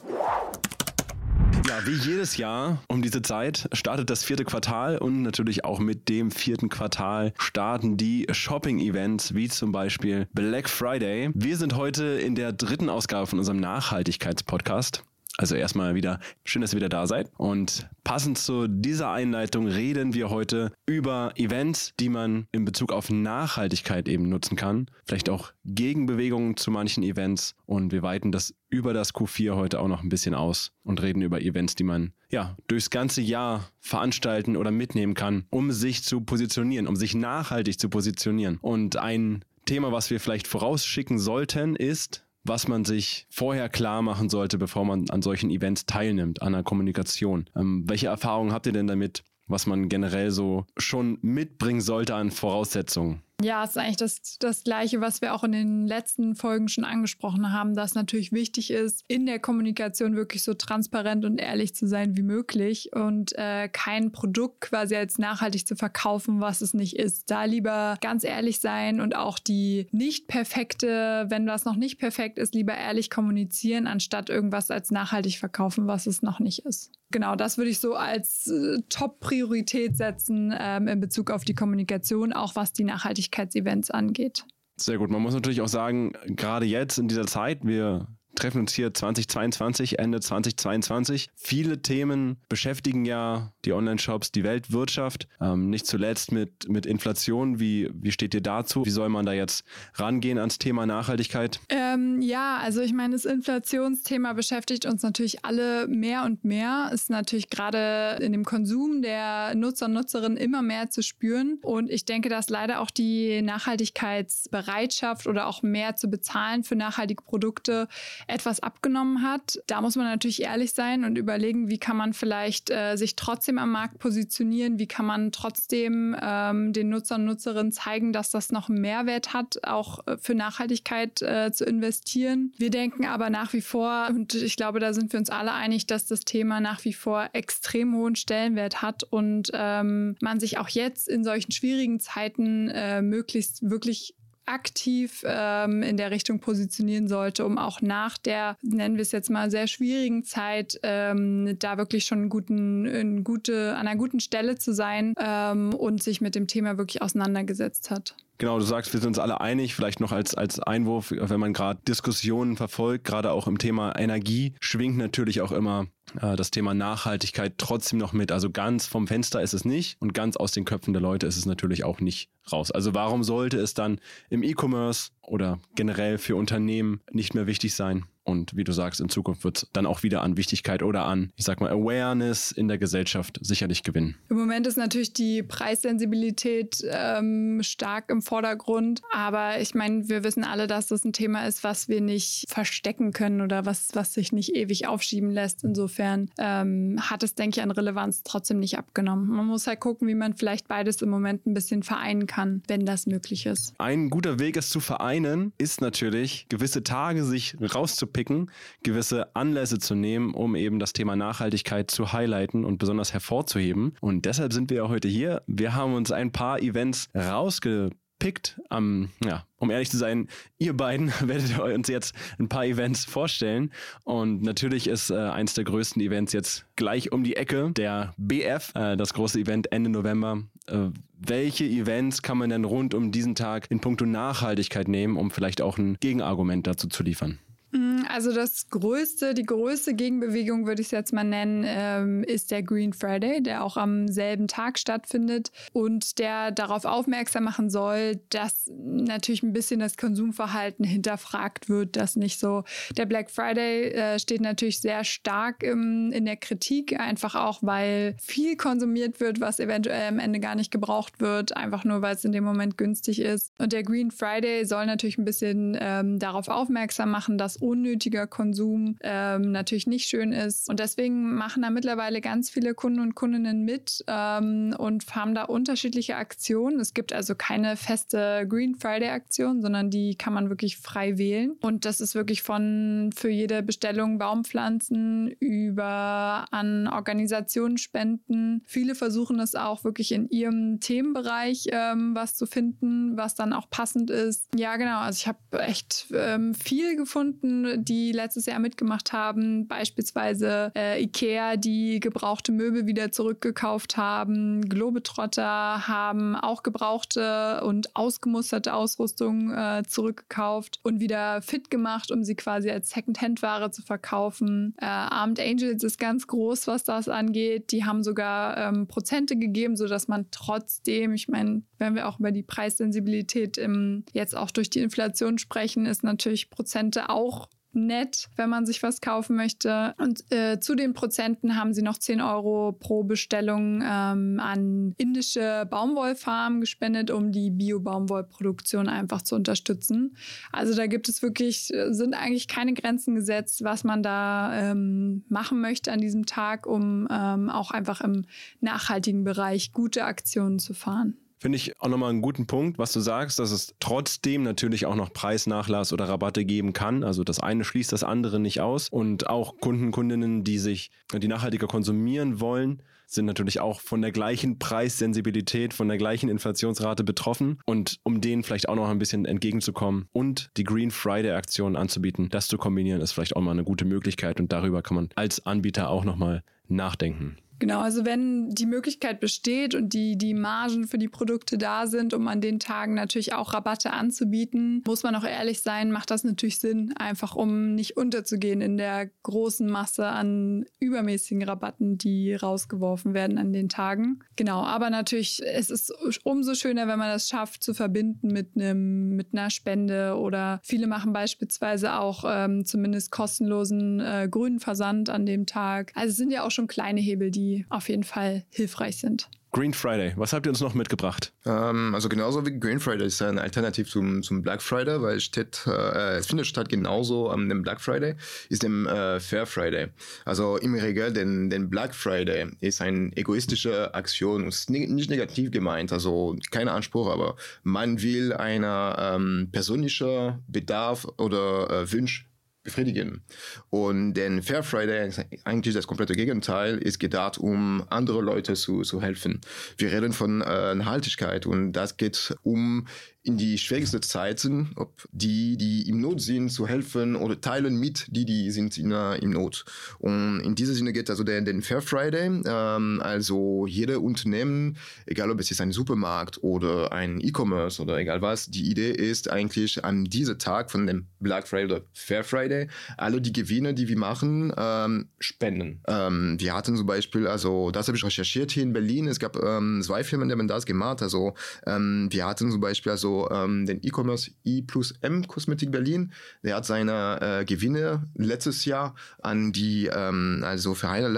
Ja, 1.69 1.85
wie 1.85 1.93
jedes 1.93 2.35
Jahr 2.37 2.81
um 2.87 3.03
diese 3.03 3.21
Zeit 3.21 3.69
startet 3.73 4.09
das 4.09 4.23
vierte 4.23 4.43
Quartal 4.43 4.97
und 4.97 5.21
natürlich 5.21 5.65
auch 5.65 5.77
mit 5.77 6.09
dem 6.09 6.31
vierten 6.31 6.67
Quartal 6.67 7.31
starten 7.37 7.95
die 7.95 8.25
Shopping-Events 8.31 9.35
wie 9.35 9.49
zum 9.49 9.71
Beispiel 9.71 10.27
Black 10.33 10.67
Friday. 10.67 11.29
Wir 11.35 11.57
sind 11.57 11.75
heute 11.75 12.05
in 12.05 12.33
der 12.33 12.53
dritten 12.53 12.89
Ausgabe 12.89 13.27
von 13.27 13.37
unserem 13.37 13.59
Nachhaltigkeitspodcast. 13.59 15.03
Also 15.39 15.55
erstmal 15.55 15.95
wieder 15.95 16.19
schön, 16.43 16.61
dass 16.61 16.73
ihr 16.73 16.79
wieder 16.79 16.89
da 16.89 17.07
seid. 17.07 17.31
Und 17.37 17.87
passend 18.03 18.37
zu 18.37 18.67
dieser 18.67 19.09
Einleitung 19.11 19.67
reden 19.67 20.13
wir 20.13 20.29
heute 20.29 20.73
über 20.85 21.31
Events, 21.37 21.93
die 21.97 22.09
man 22.09 22.47
in 22.51 22.65
Bezug 22.65 22.91
auf 22.91 23.09
Nachhaltigkeit 23.09 24.09
eben 24.09 24.27
nutzen 24.27 24.57
kann. 24.57 24.91
Vielleicht 25.05 25.29
auch 25.29 25.53
Gegenbewegungen 25.63 26.57
zu 26.57 26.71
manchen 26.71 27.03
Events. 27.03 27.55
Und 27.65 27.93
wir 27.93 28.03
weiten 28.03 28.33
das 28.33 28.53
über 28.69 28.93
das 28.93 29.15
Q4 29.15 29.55
heute 29.55 29.79
auch 29.79 29.87
noch 29.87 30.03
ein 30.03 30.09
bisschen 30.09 30.35
aus 30.35 30.73
und 30.83 31.01
reden 31.01 31.21
über 31.21 31.39
Events, 31.39 31.73
die 31.73 31.85
man 31.85 32.11
ja 32.29 32.57
durchs 32.67 32.89
ganze 32.89 33.21
Jahr 33.21 33.69
veranstalten 33.79 34.57
oder 34.57 34.71
mitnehmen 34.71 35.13
kann, 35.13 35.45
um 35.51 35.71
sich 35.71 36.03
zu 36.03 36.19
positionieren, 36.19 36.85
um 36.85 36.97
sich 36.97 37.15
nachhaltig 37.15 37.79
zu 37.79 37.87
positionieren. 37.87 38.57
Und 38.61 38.97
ein 38.97 39.45
Thema, 39.63 39.93
was 39.93 40.09
wir 40.09 40.19
vielleicht 40.19 40.47
vorausschicken 40.47 41.17
sollten, 41.17 41.77
ist, 41.77 42.25
was 42.49 42.67
man 42.67 42.83
sich 42.83 43.27
vorher 43.29 43.69
klar 43.69 44.01
machen 44.01 44.27
sollte, 44.27 44.57
bevor 44.57 44.83
man 44.83 45.09
an 45.11 45.21
solchen 45.21 45.51
Events 45.51 45.85
teilnimmt, 45.85 46.41
an 46.41 46.53
der 46.53 46.63
Kommunikation. 46.63 47.49
Ähm, 47.55 47.83
welche 47.87 48.07
Erfahrungen 48.07 48.51
habt 48.51 48.65
ihr 48.65 48.73
denn 48.73 48.87
damit, 48.87 49.23
was 49.47 49.67
man 49.67 49.87
generell 49.87 50.31
so 50.31 50.65
schon 50.75 51.19
mitbringen 51.21 51.79
sollte 51.79 52.15
an 52.15 52.31
Voraussetzungen? 52.31 53.21
Ja, 53.41 53.63
es 53.63 53.71
ist 53.71 53.77
eigentlich 53.77 53.95
das, 53.95 54.37
das 54.39 54.63
Gleiche, 54.65 54.99
was 54.99 55.21
wir 55.21 55.33
auch 55.33 55.45
in 55.45 55.53
den 55.53 55.87
letzten 55.87 56.35
Folgen 56.35 56.67
schon 56.67 56.83
angesprochen 56.83 57.53
haben, 57.53 57.73
dass 57.73 57.95
natürlich 57.95 58.33
wichtig 58.33 58.69
ist, 58.69 59.05
in 59.07 59.25
der 59.25 59.39
Kommunikation 59.39 60.17
wirklich 60.17 60.43
so 60.43 60.53
transparent 60.53 61.23
und 61.23 61.37
ehrlich 61.37 61.73
zu 61.73 61.87
sein 61.87 62.17
wie 62.17 62.21
möglich 62.21 62.91
und 62.93 63.31
äh, 63.37 63.69
kein 63.69 64.11
Produkt 64.11 64.59
quasi 64.59 64.97
als 64.97 65.17
nachhaltig 65.19 65.65
zu 65.65 65.77
verkaufen, 65.77 66.41
was 66.41 66.59
es 66.59 66.73
nicht 66.73 66.97
ist. 66.97 67.31
Da 67.31 67.45
lieber 67.45 67.97
ganz 68.01 68.25
ehrlich 68.25 68.59
sein 68.59 68.99
und 68.99 69.15
auch 69.15 69.39
die 69.39 69.87
nicht 69.91 70.27
perfekte, 70.27 71.25
wenn 71.29 71.45
das 71.45 71.63
noch 71.63 71.77
nicht 71.77 71.97
perfekt 71.97 72.39
ist, 72.39 72.53
lieber 72.53 72.75
ehrlich 72.75 73.09
kommunizieren, 73.09 73.87
anstatt 73.87 74.29
irgendwas 74.29 74.69
als 74.69 74.91
nachhaltig 74.91 75.37
verkaufen, 75.37 75.87
was 75.87 76.07
es 76.07 76.21
noch 76.21 76.39
nicht 76.39 76.65
ist. 76.65 76.91
Genau, 77.11 77.35
das 77.35 77.57
würde 77.57 77.71
ich 77.71 77.79
so 77.79 77.95
als 77.95 78.47
äh, 78.47 78.81
Top-Priorität 78.89 79.97
setzen 79.97 80.53
ähm, 80.57 80.87
in 80.87 80.99
Bezug 80.99 81.31
auf 81.31 81.43
die 81.43 81.55
Kommunikation, 81.55 82.33
auch 82.33 82.55
was 82.55 82.71
die 82.71 82.83
Nachhaltigkeitsevents 82.83 83.89
angeht. 83.89 84.45
Sehr 84.77 84.97
gut. 84.97 85.09
Man 85.09 85.21
muss 85.21 85.33
natürlich 85.33 85.61
auch 85.61 85.67
sagen, 85.67 86.13
gerade 86.27 86.65
jetzt 86.65 86.99
in 86.99 87.07
dieser 87.07 87.25
Zeit, 87.25 87.65
wir 87.65 88.07
treffen 88.39 88.61
uns 88.61 88.73
hier 88.73 88.93
2022, 88.93 89.99
Ende 89.99 90.21
2022. 90.21 91.29
Viele 91.35 91.81
Themen 91.81 92.37
beschäftigen 92.47 93.03
ja 93.03 93.51
die 93.65 93.73
Online-Shops, 93.73 94.31
die 94.31 94.45
Weltwirtschaft, 94.45 95.27
ähm, 95.41 95.69
nicht 95.69 95.85
zuletzt 95.85 96.31
mit, 96.31 96.69
mit 96.69 96.85
Inflation. 96.85 97.59
Wie, 97.59 97.89
wie 97.93 98.11
steht 98.11 98.33
ihr 98.33 98.41
dazu? 98.41 98.85
Wie 98.85 98.91
soll 98.91 99.09
man 99.09 99.25
da 99.25 99.33
jetzt 99.33 99.65
rangehen 99.95 100.37
ans 100.37 100.57
Thema 100.57 100.85
Nachhaltigkeit? 100.85 101.59
Ähm, 101.67 102.21
ja, 102.21 102.57
also 102.63 102.79
ich 102.79 102.93
meine, 102.93 103.13
das 103.13 103.25
Inflationsthema 103.25 104.31
beschäftigt 104.31 104.85
uns 104.85 105.03
natürlich 105.03 105.43
alle 105.43 105.87
mehr 105.87 106.23
und 106.23 106.45
mehr. 106.45 106.91
Ist 106.93 107.09
natürlich 107.09 107.49
gerade 107.49 108.19
in 108.21 108.31
dem 108.31 108.45
Konsum 108.45 109.01
der 109.01 109.53
Nutzer 109.55 109.87
und 109.87 109.93
Nutzerinnen 109.93 110.37
immer 110.37 110.61
mehr 110.61 110.89
zu 110.89 111.03
spüren. 111.03 111.59
Und 111.61 111.89
ich 111.89 112.05
denke, 112.05 112.29
dass 112.29 112.49
leider 112.49 112.79
auch 112.79 112.89
die 112.89 113.41
Nachhaltigkeitsbereitschaft 113.41 115.27
oder 115.27 115.47
auch 115.47 115.61
mehr 115.61 115.97
zu 115.97 116.09
bezahlen 116.09 116.63
für 116.63 116.77
nachhaltige 116.77 117.21
Produkte 117.21 117.89
etwas 118.29 118.61
abgenommen 118.61 119.23
hat. 119.23 119.61
Da 119.67 119.81
muss 119.81 119.95
man 119.95 120.05
natürlich 120.05 120.41
ehrlich 120.43 120.73
sein 120.73 121.03
und 121.03 121.17
überlegen, 121.17 121.69
wie 121.69 121.77
kann 121.77 121.97
man 121.97 122.13
vielleicht 122.13 122.69
äh, 122.69 122.95
sich 122.95 123.15
trotzdem 123.15 123.57
am 123.57 123.71
Markt 123.71 123.99
positionieren, 123.99 124.79
wie 124.79 124.87
kann 124.87 125.05
man 125.05 125.31
trotzdem 125.31 126.15
ähm, 126.21 126.73
den 126.73 126.89
Nutzern 126.89 127.21
und 127.21 127.27
Nutzerinnen 127.27 127.71
zeigen, 127.71 128.13
dass 128.13 128.29
das 128.29 128.51
noch 128.51 128.69
einen 128.69 128.81
Mehrwert 128.81 129.33
hat, 129.33 129.59
auch 129.63 130.05
äh, 130.07 130.17
für 130.17 130.35
Nachhaltigkeit 130.35 131.21
äh, 131.21 131.51
zu 131.51 131.65
investieren. 131.65 132.53
Wir 132.57 132.69
denken 132.69 133.05
aber 133.05 133.29
nach 133.29 133.53
wie 133.53 133.61
vor, 133.61 134.07
und 134.09 134.35
ich 134.35 134.55
glaube, 134.55 134.79
da 134.79 134.93
sind 134.93 135.11
wir 135.11 135.19
uns 135.19 135.29
alle 135.29 135.53
einig, 135.53 135.87
dass 135.87 136.05
das 136.05 136.21
Thema 136.21 136.61
nach 136.61 136.85
wie 136.85 136.93
vor 136.93 137.29
extrem 137.33 137.95
hohen 137.95 138.15
Stellenwert 138.15 138.81
hat 138.81 139.03
und 139.03 139.51
ähm, 139.53 140.15
man 140.21 140.39
sich 140.39 140.57
auch 140.57 140.69
jetzt 140.69 141.07
in 141.09 141.23
solchen 141.23 141.51
schwierigen 141.51 141.99
Zeiten 141.99 142.69
äh, 142.69 143.01
möglichst 143.01 143.69
wirklich 143.69 144.15
aktiv 144.49 145.23
ähm, 145.25 145.83
in 145.83 145.97
der 145.97 146.11
Richtung 146.11 146.39
positionieren 146.39 147.07
sollte, 147.07 147.45
um 147.45 147.57
auch 147.57 147.81
nach 147.81 148.17
der, 148.17 148.57
nennen 148.61 148.95
wir 148.95 149.03
es 149.03 149.11
jetzt 149.11 149.29
mal, 149.29 149.51
sehr 149.51 149.67
schwierigen 149.67 150.23
Zeit, 150.23 150.79
ähm, 150.83 151.57
da 151.59 151.77
wirklich 151.77 152.05
schon 152.05 152.19
einen 152.19 152.29
guten, 152.29 152.85
in 152.85 153.23
gute, 153.23 153.75
an 153.75 153.87
einer 153.87 153.97
guten 153.97 154.19
Stelle 154.19 154.57
zu 154.57 154.73
sein 154.73 155.13
ähm, 155.19 155.73
und 155.73 156.03
sich 156.03 156.21
mit 156.21 156.35
dem 156.35 156.47
Thema 156.47 156.77
wirklich 156.77 157.01
auseinandergesetzt 157.01 157.91
hat. 157.91 158.15
Genau, 158.39 158.57
du 158.57 158.63
sagst, 158.63 158.93
wir 158.93 159.01
sind 159.01 159.09
uns 159.09 159.19
alle 159.19 159.41
einig, 159.41 159.75
vielleicht 159.75 159.99
noch 159.99 160.13
als, 160.13 160.33
als 160.33 160.61
Einwurf, 160.61 161.11
wenn 161.11 161.41
man 161.41 161.51
gerade 161.51 161.81
Diskussionen 161.85 162.55
verfolgt, 162.55 163.03
gerade 163.03 163.33
auch 163.33 163.47
im 163.47 163.57
Thema 163.57 163.99
Energie, 163.99 164.53
schwingt 164.61 164.97
natürlich 164.97 165.41
auch 165.41 165.51
immer 165.51 165.87
äh, 166.21 166.37
das 166.37 166.49
Thema 166.49 166.73
Nachhaltigkeit 166.73 167.55
trotzdem 167.57 167.99
noch 167.99 168.13
mit. 168.13 168.31
Also 168.31 168.49
ganz 168.49 168.87
vom 168.87 169.07
Fenster 169.07 169.41
ist 169.41 169.53
es 169.53 169.65
nicht 169.65 170.01
und 170.01 170.13
ganz 170.13 170.37
aus 170.37 170.53
den 170.53 170.63
Köpfen 170.63 170.93
der 170.93 171.01
Leute 171.01 171.27
ist 171.27 171.35
es 171.35 171.45
natürlich 171.45 171.83
auch 171.83 171.99
nicht 171.99 172.29
raus. 172.49 172.71
Also 172.71 172.93
warum 172.93 173.25
sollte 173.25 173.57
es 173.57 173.73
dann 173.73 173.99
im 174.29 174.41
E-Commerce 174.41 175.11
oder 175.21 175.59
generell 175.75 176.17
für 176.17 176.37
Unternehmen 176.37 177.01
nicht 177.11 177.35
mehr 177.35 177.45
wichtig 177.45 177.75
sein? 177.75 178.05
Und 178.29 178.55
wie 178.55 178.63
du 178.63 178.71
sagst, 178.71 179.01
in 179.01 179.09
Zukunft 179.09 179.43
wird 179.43 179.57
es 179.57 179.67
dann 179.73 179.85
auch 179.85 180.03
wieder 180.03 180.21
an 180.21 180.37
Wichtigkeit 180.37 180.83
oder 180.83 181.05
an, 181.05 181.31
ich 181.35 181.45
sag 181.45 181.59
mal, 181.59 181.71
Awareness 181.71 182.51
in 182.51 182.67
der 182.67 182.77
Gesellschaft 182.77 183.39
sicherlich 183.41 183.83
gewinnen. 183.83 184.15
Im 184.29 184.37
Moment 184.37 184.67
ist 184.67 184.77
natürlich 184.77 185.13
die 185.13 185.41
Preissensibilität 185.41 186.83
ähm, 186.89 187.61
stark 187.63 188.09
im 188.09 188.21
Vordergrund. 188.21 189.01
Aber 189.11 189.59
ich 189.59 189.73
meine, 189.73 190.07
wir 190.09 190.23
wissen 190.23 190.43
alle, 190.43 190.67
dass 190.67 190.87
das 190.87 191.03
ein 191.03 191.13
Thema 191.13 191.47
ist, 191.47 191.63
was 191.63 191.89
wir 191.89 192.01
nicht 192.01 192.45
verstecken 192.47 193.11
können 193.11 193.41
oder 193.41 193.65
was, 193.65 193.89
was 193.93 194.13
sich 194.13 194.31
nicht 194.31 194.55
ewig 194.55 194.87
aufschieben 194.87 195.31
lässt. 195.31 195.63
Insofern 195.63 196.29
ähm, 196.37 196.97
hat 197.01 197.23
es, 197.23 197.33
denke 197.33 197.59
ich, 197.59 197.63
an 197.63 197.71
Relevanz 197.71 198.21
trotzdem 198.23 198.59
nicht 198.59 198.77
abgenommen. 198.77 199.27
Man 199.27 199.47
muss 199.47 199.65
halt 199.65 199.79
gucken, 199.79 200.07
wie 200.07 200.15
man 200.15 200.35
vielleicht 200.35 200.67
beides 200.67 201.01
im 201.01 201.09
Moment 201.09 201.47
ein 201.47 201.55
bisschen 201.55 201.81
vereinen 201.81 202.27
kann, 202.27 202.61
wenn 202.67 202.85
das 202.85 203.07
möglich 203.07 203.47
ist. 203.47 203.73
Ein 203.79 204.09
guter 204.09 204.37
Weg, 204.39 204.55
es 204.55 204.69
zu 204.69 204.79
vereinen, 204.79 205.51
ist 205.57 205.81
natürlich, 205.81 206.45
gewisse 206.49 206.83
Tage 206.83 207.23
sich 207.23 207.55
rauszupicken 207.59 208.18
rauspicken, 208.19 208.51
gewisse 208.83 209.35
Anlässe 209.35 209.79
zu 209.79 209.95
nehmen, 209.95 210.33
um 210.33 210.55
eben 210.55 210.79
das 210.79 210.93
Thema 210.93 211.15
Nachhaltigkeit 211.15 211.89
zu 211.91 212.13
highlighten 212.13 212.65
und 212.65 212.77
besonders 212.77 213.13
hervorzuheben. 213.13 213.93
Und 214.01 214.25
deshalb 214.25 214.53
sind 214.53 214.69
wir 214.69 214.77
ja 214.77 214.89
heute 214.89 215.07
hier. 215.07 215.41
Wir 215.47 215.75
haben 215.75 215.93
uns 215.93 216.11
ein 216.11 216.31
paar 216.31 216.59
Events 216.59 217.07
rausgepickt. 217.15 218.59
Um, 218.69 219.09
ja, 219.23 219.45
um 219.59 219.71
ehrlich 219.71 219.89
zu 219.89 219.97
sein, 219.97 220.27
ihr 220.57 220.75
beiden 220.75 221.07
werdet 221.21 221.57
uns 221.57 221.87
jetzt 221.87 222.13
ein 222.37 222.49
paar 222.49 222.65
Events 222.65 223.05
vorstellen. 223.05 223.71
Und 224.03 224.41
natürlich 224.41 224.87
ist 224.87 225.09
äh, 225.09 225.15
eins 225.15 225.53
der 225.53 225.63
größten 225.63 226.01
Events 226.01 226.33
jetzt 226.33 226.65
gleich 226.75 227.13
um 227.13 227.23
die 227.23 227.37
Ecke, 227.37 227.71
der 227.71 228.13
BF, 228.17 228.73
äh, 228.75 228.97
das 228.97 229.13
große 229.13 229.39
Event 229.39 229.71
Ende 229.71 229.89
November. 229.89 230.43
Äh, 230.67 230.89
welche 231.17 231.65
Events 231.65 232.21
kann 232.21 232.37
man 232.37 232.49
denn 232.49 232.65
rund 232.65 232.93
um 232.93 233.11
diesen 233.11 233.35
Tag 233.35 233.71
in 233.71 233.79
puncto 233.79 234.05
Nachhaltigkeit 234.05 234.87
nehmen, 234.89 235.15
um 235.15 235.31
vielleicht 235.31 235.61
auch 235.61 235.77
ein 235.77 235.97
Gegenargument 235.99 236.67
dazu 236.67 236.87
zu 236.87 237.03
liefern? 237.03 237.39
Mm, 237.71 238.01
also 238.07 238.33
das 238.33 238.69
größte, 238.69 239.33
die 239.33 239.45
größte 239.45 239.93
Gegenbewegung, 239.93 240.65
würde 240.65 240.81
ich 240.81 240.87
es 240.87 240.91
jetzt 240.91 241.13
mal 241.13 241.23
nennen, 241.23 241.63
ähm, 241.67 242.23
ist 242.23 242.51
der 242.51 242.63
Green 242.63 242.93
Friday, 242.93 243.43
der 243.43 243.63
auch 243.63 243.77
am 243.77 244.07
selben 244.07 244.47
Tag 244.47 244.79
stattfindet 244.79 245.51
und 245.73 246.17
der 246.17 246.51
darauf 246.51 246.85
aufmerksam 246.85 247.43
machen 247.43 247.69
soll, 247.69 248.19
dass 248.29 248.69
natürlich 248.69 249.43
ein 249.43 249.53
bisschen 249.53 249.79
das 249.79 249.97
Konsumverhalten 249.97 250.83
hinterfragt 250.83 251.69
wird, 251.69 251.95
dass 251.95 252.15
nicht 252.15 252.39
so. 252.39 252.63
Der 252.97 253.05
Black 253.05 253.29
Friday 253.29 253.91
äh, 253.91 254.19
steht 254.19 254.41
natürlich 254.41 254.79
sehr 254.79 255.03
stark 255.03 255.61
im, 255.61 256.11
in 256.11 256.25
der 256.25 256.37
Kritik, 256.37 256.99
einfach 256.99 257.35
auch, 257.35 257.59
weil 257.61 258.15
viel 258.19 258.57
konsumiert 258.57 259.19
wird, 259.19 259.41
was 259.41 259.59
eventuell 259.59 260.07
am 260.07 260.19
Ende 260.19 260.39
gar 260.39 260.55
nicht 260.55 260.71
gebraucht 260.71 261.21
wird, 261.21 261.55
einfach 261.55 261.83
nur, 261.83 262.01
weil 262.01 262.15
es 262.15 262.25
in 262.25 262.31
dem 262.31 262.43
Moment 262.43 262.77
günstig 262.77 263.21
ist. 263.21 263.51
Und 263.59 263.73
der 263.73 263.83
Green 263.83 264.09
Friday 264.09 264.65
soll 264.65 264.87
natürlich 264.87 265.17
ein 265.17 265.25
bisschen 265.25 265.77
ähm, 265.79 266.17
darauf 266.17 266.47
aufmerksam 266.47 267.11
machen, 267.11 267.37
dass 267.37 267.58
unnötiger 267.61 268.27
Konsum 268.27 268.97
ähm, 269.01 269.51
natürlich 269.51 269.87
nicht 269.87 270.07
schön 270.07 270.31
ist. 270.31 270.69
Und 270.69 270.79
deswegen 270.79 271.35
machen 271.35 271.61
da 271.61 271.69
mittlerweile 271.69 272.21
ganz 272.21 272.49
viele 272.49 272.73
Kunden 272.73 272.99
und 272.99 273.15
Kundinnen 273.15 273.63
mit 273.63 274.03
ähm, 274.07 274.75
und 274.77 275.05
haben 275.15 275.35
da 275.35 275.43
unterschiedliche 275.43 276.15
Aktionen. 276.15 276.79
Es 276.79 276.93
gibt 276.93 277.13
also 277.13 277.35
keine 277.35 277.75
feste 277.77 278.45
Green 278.47 278.75
Friday 278.75 279.09
Aktion, 279.09 279.61
sondern 279.61 279.89
die 279.89 280.15
kann 280.15 280.33
man 280.33 280.49
wirklich 280.49 280.77
frei 280.77 281.17
wählen. 281.17 281.51
Und 281.61 281.85
das 281.85 282.01
ist 282.01 282.15
wirklich 282.15 282.41
von 282.41 283.11
für 283.15 283.29
jede 283.29 283.63
Bestellung 283.63 284.17
Baumpflanzen 284.17 285.29
über 285.39 286.45
an 286.51 286.87
Organisationen 286.87 287.77
spenden. 287.77 288.63
Viele 288.65 288.95
versuchen 288.95 289.39
es 289.39 289.55
auch 289.55 289.83
wirklich 289.83 290.11
in 290.11 290.29
ihrem 290.29 290.79
Themenbereich 290.79 291.67
ähm, 291.71 292.15
was 292.15 292.35
zu 292.35 292.45
finden, 292.45 293.17
was 293.17 293.35
dann 293.35 293.53
auch 293.53 293.69
passend 293.69 294.09
ist. 294.09 294.47
Ja, 294.55 294.77
genau. 294.77 294.99
Also 294.99 295.17
ich 295.17 295.27
habe 295.27 295.39
echt 295.59 296.07
ähm, 296.13 296.53
viel 296.53 296.95
gefunden, 296.95 297.48
die 297.77 298.11
letztes 298.11 298.45
Jahr 298.45 298.59
mitgemacht 298.59 299.13
haben. 299.13 299.67
Beispielsweise 299.67 300.71
äh, 300.75 301.01
Ikea, 301.03 301.57
die 301.57 301.99
gebrauchte 301.99 302.51
Möbel 302.51 302.87
wieder 302.87 303.11
zurückgekauft 303.11 303.97
haben. 303.97 304.61
Globetrotter 304.67 305.87
haben 305.87 306.35
auch 306.35 306.63
gebrauchte 306.63 307.61
und 307.63 307.95
ausgemusterte 307.95 308.73
Ausrüstung 308.73 309.51
äh, 309.51 309.83
zurückgekauft 309.87 310.79
und 310.83 310.99
wieder 310.99 311.41
fit 311.41 311.69
gemacht, 311.69 312.11
um 312.11 312.23
sie 312.23 312.35
quasi 312.35 312.69
als 312.69 312.89
Second-Hand-Ware 312.89 313.71
zu 313.71 313.81
verkaufen. 313.81 314.75
Äh, 314.77 314.85
Armed 314.85 315.39
Angels 315.39 315.83
ist 315.83 315.99
ganz 315.99 316.27
groß, 316.27 316.67
was 316.67 316.83
das 316.83 317.07
angeht. 317.07 317.71
Die 317.71 317.85
haben 317.85 318.03
sogar 318.03 318.57
ähm, 318.57 318.87
Prozente 318.87 319.37
gegeben, 319.37 319.75
sodass 319.75 320.07
man 320.07 320.27
trotzdem, 320.31 321.13
ich 321.13 321.27
meine, 321.27 321.63
wenn 321.77 321.95
wir 321.95 322.07
auch 322.07 322.19
über 322.19 322.31
die 322.31 322.43
Preissensibilität 322.43 323.57
im, 323.57 324.03
jetzt 324.13 324.35
auch 324.35 324.51
durch 324.51 324.69
die 324.69 324.79
Inflation 324.79 325.37
sprechen, 325.37 325.85
ist 325.85 326.03
natürlich 326.03 326.49
Prozente 326.49 327.09
auch 327.09 327.38
nett, 327.73 328.29
wenn 328.35 328.49
man 328.49 328.65
sich 328.65 328.81
was 328.81 329.01
kaufen 329.01 329.35
möchte. 329.35 329.93
Und 329.97 330.31
äh, 330.31 330.59
zu 330.59 330.75
den 330.75 330.93
Prozenten 330.93 331.55
haben 331.55 331.73
sie 331.73 331.81
noch 331.81 331.97
10 331.97 332.21
Euro 332.21 332.71
pro 332.71 333.03
Bestellung 333.03 333.81
ähm, 333.83 334.39
an 334.39 334.93
indische 334.97 335.67
Baumwollfarmen 335.69 336.61
gespendet, 336.61 337.11
um 337.11 337.31
die 337.31 337.51
Bio-Baumwollproduktion 337.51 338.89
einfach 338.89 339.21
zu 339.21 339.35
unterstützen. 339.35 340.15
Also 340.51 340.75
da 340.75 340.87
gibt 340.87 341.09
es 341.09 341.21
wirklich, 341.21 341.73
äh, 341.73 341.93
sind 341.93 342.13
eigentlich 342.13 342.47
keine 342.47 342.73
Grenzen 342.73 343.15
gesetzt, 343.15 343.63
was 343.63 343.83
man 343.83 344.03
da 344.03 344.71
ähm, 344.71 345.23
machen 345.29 345.61
möchte 345.61 345.91
an 345.91 345.99
diesem 345.99 346.25
Tag, 346.25 346.65
um 346.65 347.07
ähm, 347.11 347.49
auch 347.49 347.71
einfach 347.71 348.01
im 348.01 348.25
nachhaltigen 348.61 349.23
Bereich 349.23 349.73
gute 349.73 350.05
Aktionen 350.05 350.59
zu 350.59 350.73
fahren. 350.73 351.17
Finde 351.41 351.55
ich 351.55 351.79
auch 351.79 351.87
nochmal 351.87 352.09
einen 352.09 352.21
guten 352.21 352.47
Punkt, 352.47 352.77
was 352.79 352.91
du 352.91 352.99
sagst, 352.99 353.39
dass 353.39 353.51
es 353.51 353.73
trotzdem 353.79 354.43
natürlich 354.43 354.85
auch 354.85 354.95
noch 354.95 355.13
Preisnachlass 355.13 355.93
oder 355.93 356.09
Rabatte 356.09 356.43
geben 356.43 356.73
kann. 356.73 357.05
Also 357.05 357.23
das 357.23 357.39
eine 357.39 357.63
schließt 357.63 357.93
das 357.93 358.03
andere 358.03 358.41
nicht 358.41 358.59
aus. 358.59 358.89
Und 358.89 359.29
auch 359.29 359.57
Kunden, 359.61 359.91
Kundinnen, 359.91 360.43
die 360.43 360.57
sich, 360.57 360.91
die 361.13 361.29
nachhaltiger 361.29 361.67
konsumieren 361.67 362.41
wollen, 362.41 362.83
sind 363.07 363.25
natürlich 363.25 363.61
auch 363.61 363.79
von 363.79 364.01
der 364.01 364.11
gleichen 364.11 364.59
Preissensibilität, 364.59 365.73
von 365.73 365.87
der 365.87 365.97
gleichen 365.97 366.27
Inflationsrate 366.27 367.05
betroffen. 367.05 367.59
Und 367.65 367.99
um 368.03 368.19
denen 368.19 368.43
vielleicht 368.43 368.67
auch 368.67 368.75
noch 368.75 368.89
ein 368.89 368.99
bisschen 368.99 369.23
entgegenzukommen 369.23 370.09
und 370.11 370.51
die 370.57 370.65
Green 370.65 370.91
Friday 370.91 371.31
Aktion 371.31 371.77
anzubieten, 371.77 372.27
das 372.29 372.49
zu 372.49 372.57
kombinieren, 372.57 372.99
ist 372.99 373.13
vielleicht 373.13 373.37
auch 373.37 373.41
mal 373.41 373.51
eine 373.51 373.63
gute 373.63 373.85
Möglichkeit. 373.85 374.41
Und 374.41 374.51
darüber 374.51 374.81
kann 374.81 374.95
man 374.95 375.09
als 375.15 375.45
Anbieter 375.45 375.89
auch 375.89 376.03
nochmal 376.03 376.43
nachdenken. 376.67 377.37
Genau, 377.59 377.81
also 377.81 378.05
wenn 378.05 378.49
die 378.51 378.65
Möglichkeit 378.65 379.19
besteht 379.19 379.75
und 379.75 379.93
die, 379.93 380.17
die 380.17 380.33
Margen 380.33 380.87
für 380.87 380.97
die 380.97 381.09
Produkte 381.09 381.57
da 381.57 381.87
sind, 381.87 382.13
um 382.13 382.27
an 382.29 382.39
den 382.39 382.59
Tagen 382.59 382.93
natürlich 382.93 383.33
auch 383.33 383.53
Rabatte 383.53 383.91
anzubieten, 383.91 384.81
muss 384.87 385.03
man 385.03 385.13
auch 385.15 385.25
ehrlich 385.25 385.61
sein, 385.61 385.91
macht 385.91 386.09
das 386.09 386.23
natürlich 386.23 386.59
Sinn, 386.59 386.93
einfach 386.97 387.35
um 387.35 387.75
nicht 387.75 387.97
unterzugehen 387.97 388.61
in 388.61 388.77
der 388.77 389.09
großen 389.23 389.69
Masse 389.69 390.07
an 390.07 390.65
übermäßigen 390.79 391.43
Rabatten, 391.43 391.97
die 391.97 392.33
rausgeworfen 392.33 393.13
werden 393.13 393.37
an 393.37 393.51
den 393.51 393.67
Tagen. 393.67 394.19
Genau, 394.37 394.63
aber 394.63 394.89
natürlich, 394.89 395.41
es 395.45 395.69
ist 395.69 395.93
umso 396.23 396.55
schöner, 396.55 396.87
wenn 396.87 396.99
man 396.99 397.09
das 397.09 397.27
schafft 397.27 397.61
zu 397.61 397.73
verbinden 397.73 398.29
mit 398.29 398.55
einem, 398.55 399.09
mit 399.09 399.33
einer 399.33 399.49
Spende 399.49 400.15
oder 400.17 400.61
viele 400.63 400.87
machen 400.87 401.11
beispielsweise 401.11 401.99
auch 401.99 402.23
ähm, 402.25 402.63
zumindest 402.63 403.11
kostenlosen 403.11 403.99
äh, 403.99 404.29
grünen 404.31 404.61
Versand 404.61 405.09
an 405.09 405.25
dem 405.25 405.45
Tag. 405.45 405.91
Also 405.95 406.11
es 406.11 406.17
sind 406.17 406.31
ja 406.31 406.43
auch 406.43 406.51
schon 406.51 406.67
kleine 406.67 407.01
Hebel, 407.01 407.31
die 407.31 407.48
auf 407.69 407.89
jeden 407.89 408.03
Fall 408.03 408.43
hilfreich 408.49 408.97
sind. 408.97 409.29
Green 409.51 409.73
Friday, 409.73 410.13
was 410.15 410.31
habt 410.31 410.45
ihr 410.45 410.51
uns 410.51 410.61
noch 410.61 410.75
mitgebracht? 410.75 411.33
Ähm, 411.43 411.95
also 411.95 412.07
genauso 412.07 412.45
wie 412.45 412.59
Green 412.59 412.79
Friday 412.79 413.07
ist 413.07 413.19
ein 413.23 413.39
Alternativ 413.39 413.89
zum, 413.89 414.21
zum 414.21 414.43
Black 414.43 414.61
Friday, 414.61 415.01
weil 415.01 415.17
es, 415.17 415.23
steht, 415.23 415.65
äh, 415.65 416.17
es 416.17 416.27
findet 416.27 416.45
statt 416.45 416.69
genauso 416.69 417.31
am 417.31 417.49
dem 417.49 417.63
Black 417.63 417.81
Friday, 417.81 418.13
ist 418.49 418.61
dem 418.61 418.85
äh, 418.85 419.19
Fair 419.19 419.47
Friday. 419.47 419.87
Also 420.23 420.57
im 420.57 420.75
Regel, 420.75 421.11
den, 421.13 421.49
den 421.49 421.67
Black 421.67 421.95
Friday 421.95 422.47
ist 422.59 422.79
eine 422.79 423.11
egoistische 423.17 423.91
Aktion, 423.95 424.47
ist 424.47 424.69
nicht 424.69 425.09
negativ 425.09 425.49
gemeint, 425.49 425.91
also 425.91 426.35
kein 426.51 426.67
Anspruch, 426.67 427.09
aber 427.09 427.35
man 427.63 428.03
will 428.03 428.33
einer 428.33 429.15
ähm, 429.15 429.49
persönlicher 429.51 430.39
Bedarf 430.47 431.07
oder 431.17 431.71
äh, 431.71 431.91
Wunsch 431.91 432.28
befriedigen. 432.63 433.21
Und 433.69 434.13
den 434.13 434.43
Fair 434.43 434.63
Friday 434.63 435.07
ist 435.07 435.25
eigentlich 435.45 435.73
das 435.73 435.87
komplette 435.87 436.13
Gegenteil, 436.13 436.77
ist 436.77 436.99
gedacht, 436.99 437.37
um 437.37 437.83
andere 437.89 438.21
Leute 438.21 438.53
zu, 438.53 438.81
zu 438.81 439.01
helfen. 439.01 439.41
Wir 439.77 439.91
reden 439.91 440.13
von 440.13 440.41
äh, 440.41 440.75
Nachhaltigkeit 440.75 441.45
und 441.45 441.73
das 441.73 441.97
geht 441.97 442.35
um 442.43 442.87
in 443.29 443.37
die 443.37 443.59
schwierigsten 443.59 444.01
Zeiten, 444.01 444.71
ob 444.75 444.91
die, 445.11 445.55
die 445.55 445.87
im 445.87 446.01
Not 446.01 446.19
sind, 446.19 446.49
zu 446.49 446.67
helfen 446.67 447.15
oder 447.15 447.39
teilen 447.39 447.79
mit 447.79 448.07
die, 448.09 448.25
die 448.25 448.49
sind 448.49 448.75
in, 448.79 448.91
uh, 448.91 449.13
im 449.13 449.29
Not. 449.29 449.65
Und 449.99 450.39
in 450.39 450.55
diesem 450.55 450.73
Sinne 450.73 450.93
geht 450.93 451.11
also 451.11 451.23
der, 451.23 451.39
den 451.41 451.61
Fair 451.61 451.83
Friday, 451.83 452.41
ähm, 452.43 452.99
also 453.03 453.67
jede 453.67 453.99
Unternehmen, 453.99 454.77
egal 455.05 455.29
ob 455.29 455.39
es 455.39 455.51
ist 455.51 455.61
ein 455.61 455.71
Supermarkt 455.71 456.43
oder 456.43 456.91
ein 456.91 457.21
E-Commerce 457.21 457.79
oder 457.79 457.99
egal 457.99 458.23
was, 458.23 458.47
die 458.47 458.67
Idee 458.67 458.89
ist 458.89 459.29
eigentlich 459.29 459.85
an 459.85 460.05
diesem 460.05 460.39
Tag 460.39 460.71
von 460.71 460.87
dem 460.87 461.05
Black 461.19 461.47
Friday 461.47 461.65
oder 461.65 461.81
Fair 461.93 462.23
Friday 462.23 462.67
alle 462.97 463.21
die 463.21 463.31
Gewinne, 463.31 463.75
die 463.75 463.87
wir 463.87 463.97
machen, 463.97 464.51
ähm, 464.57 465.09
spenden. 465.19 465.81
Ähm, 465.87 466.37
wir 466.39 466.55
hatten 466.55 466.75
zum 466.75 466.87
Beispiel, 466.87 467.27
also 467.27 467.69
das 467.69 467.87
habe 467.87 467.95
ich 467.95 468.03
recherchiert 468.03 468.49
hier 468.49 468.63
in 468.63 468.73
Berlin, 468.73 469.07
es 469.07 469.19
gab 469.19 469.35
ähm, 469.35 469.81
zwei 469.83 470.03
Firmen, 470.03 470.29
die 470.29 470.33
haben 470.33 470.47
das 470.47 470.65
gemacht, 470.65 471.03
also 471.03 471.35
ähm, 471.67 472.07
wir 472.09 472.25
hatten 472.25 472.49
zum 472.49 472.59
Beispiel 472.59 472.91
also 472.91 473.18
ähm, 473.31 473.65
den 473.65 473.79
E-Commerce 473.83 474.31
I 474.45 474.61
plus 474.61 474.93
M 475.01 475.27
Kosmetik 475.27 475.71
Berlin. 475.71 476.13
Der 476.43 476.55
hat 476.55 476.65
seine 476.65 477.19
äh, 477.41 477.45
Gewinne 477.45 478.07
letztes 478.15 478.65
Jahr 478.65 478.95
an 479.21 479.51
die 479.51 479.87
ähm, 479.87 480.43
also 480.45 480.75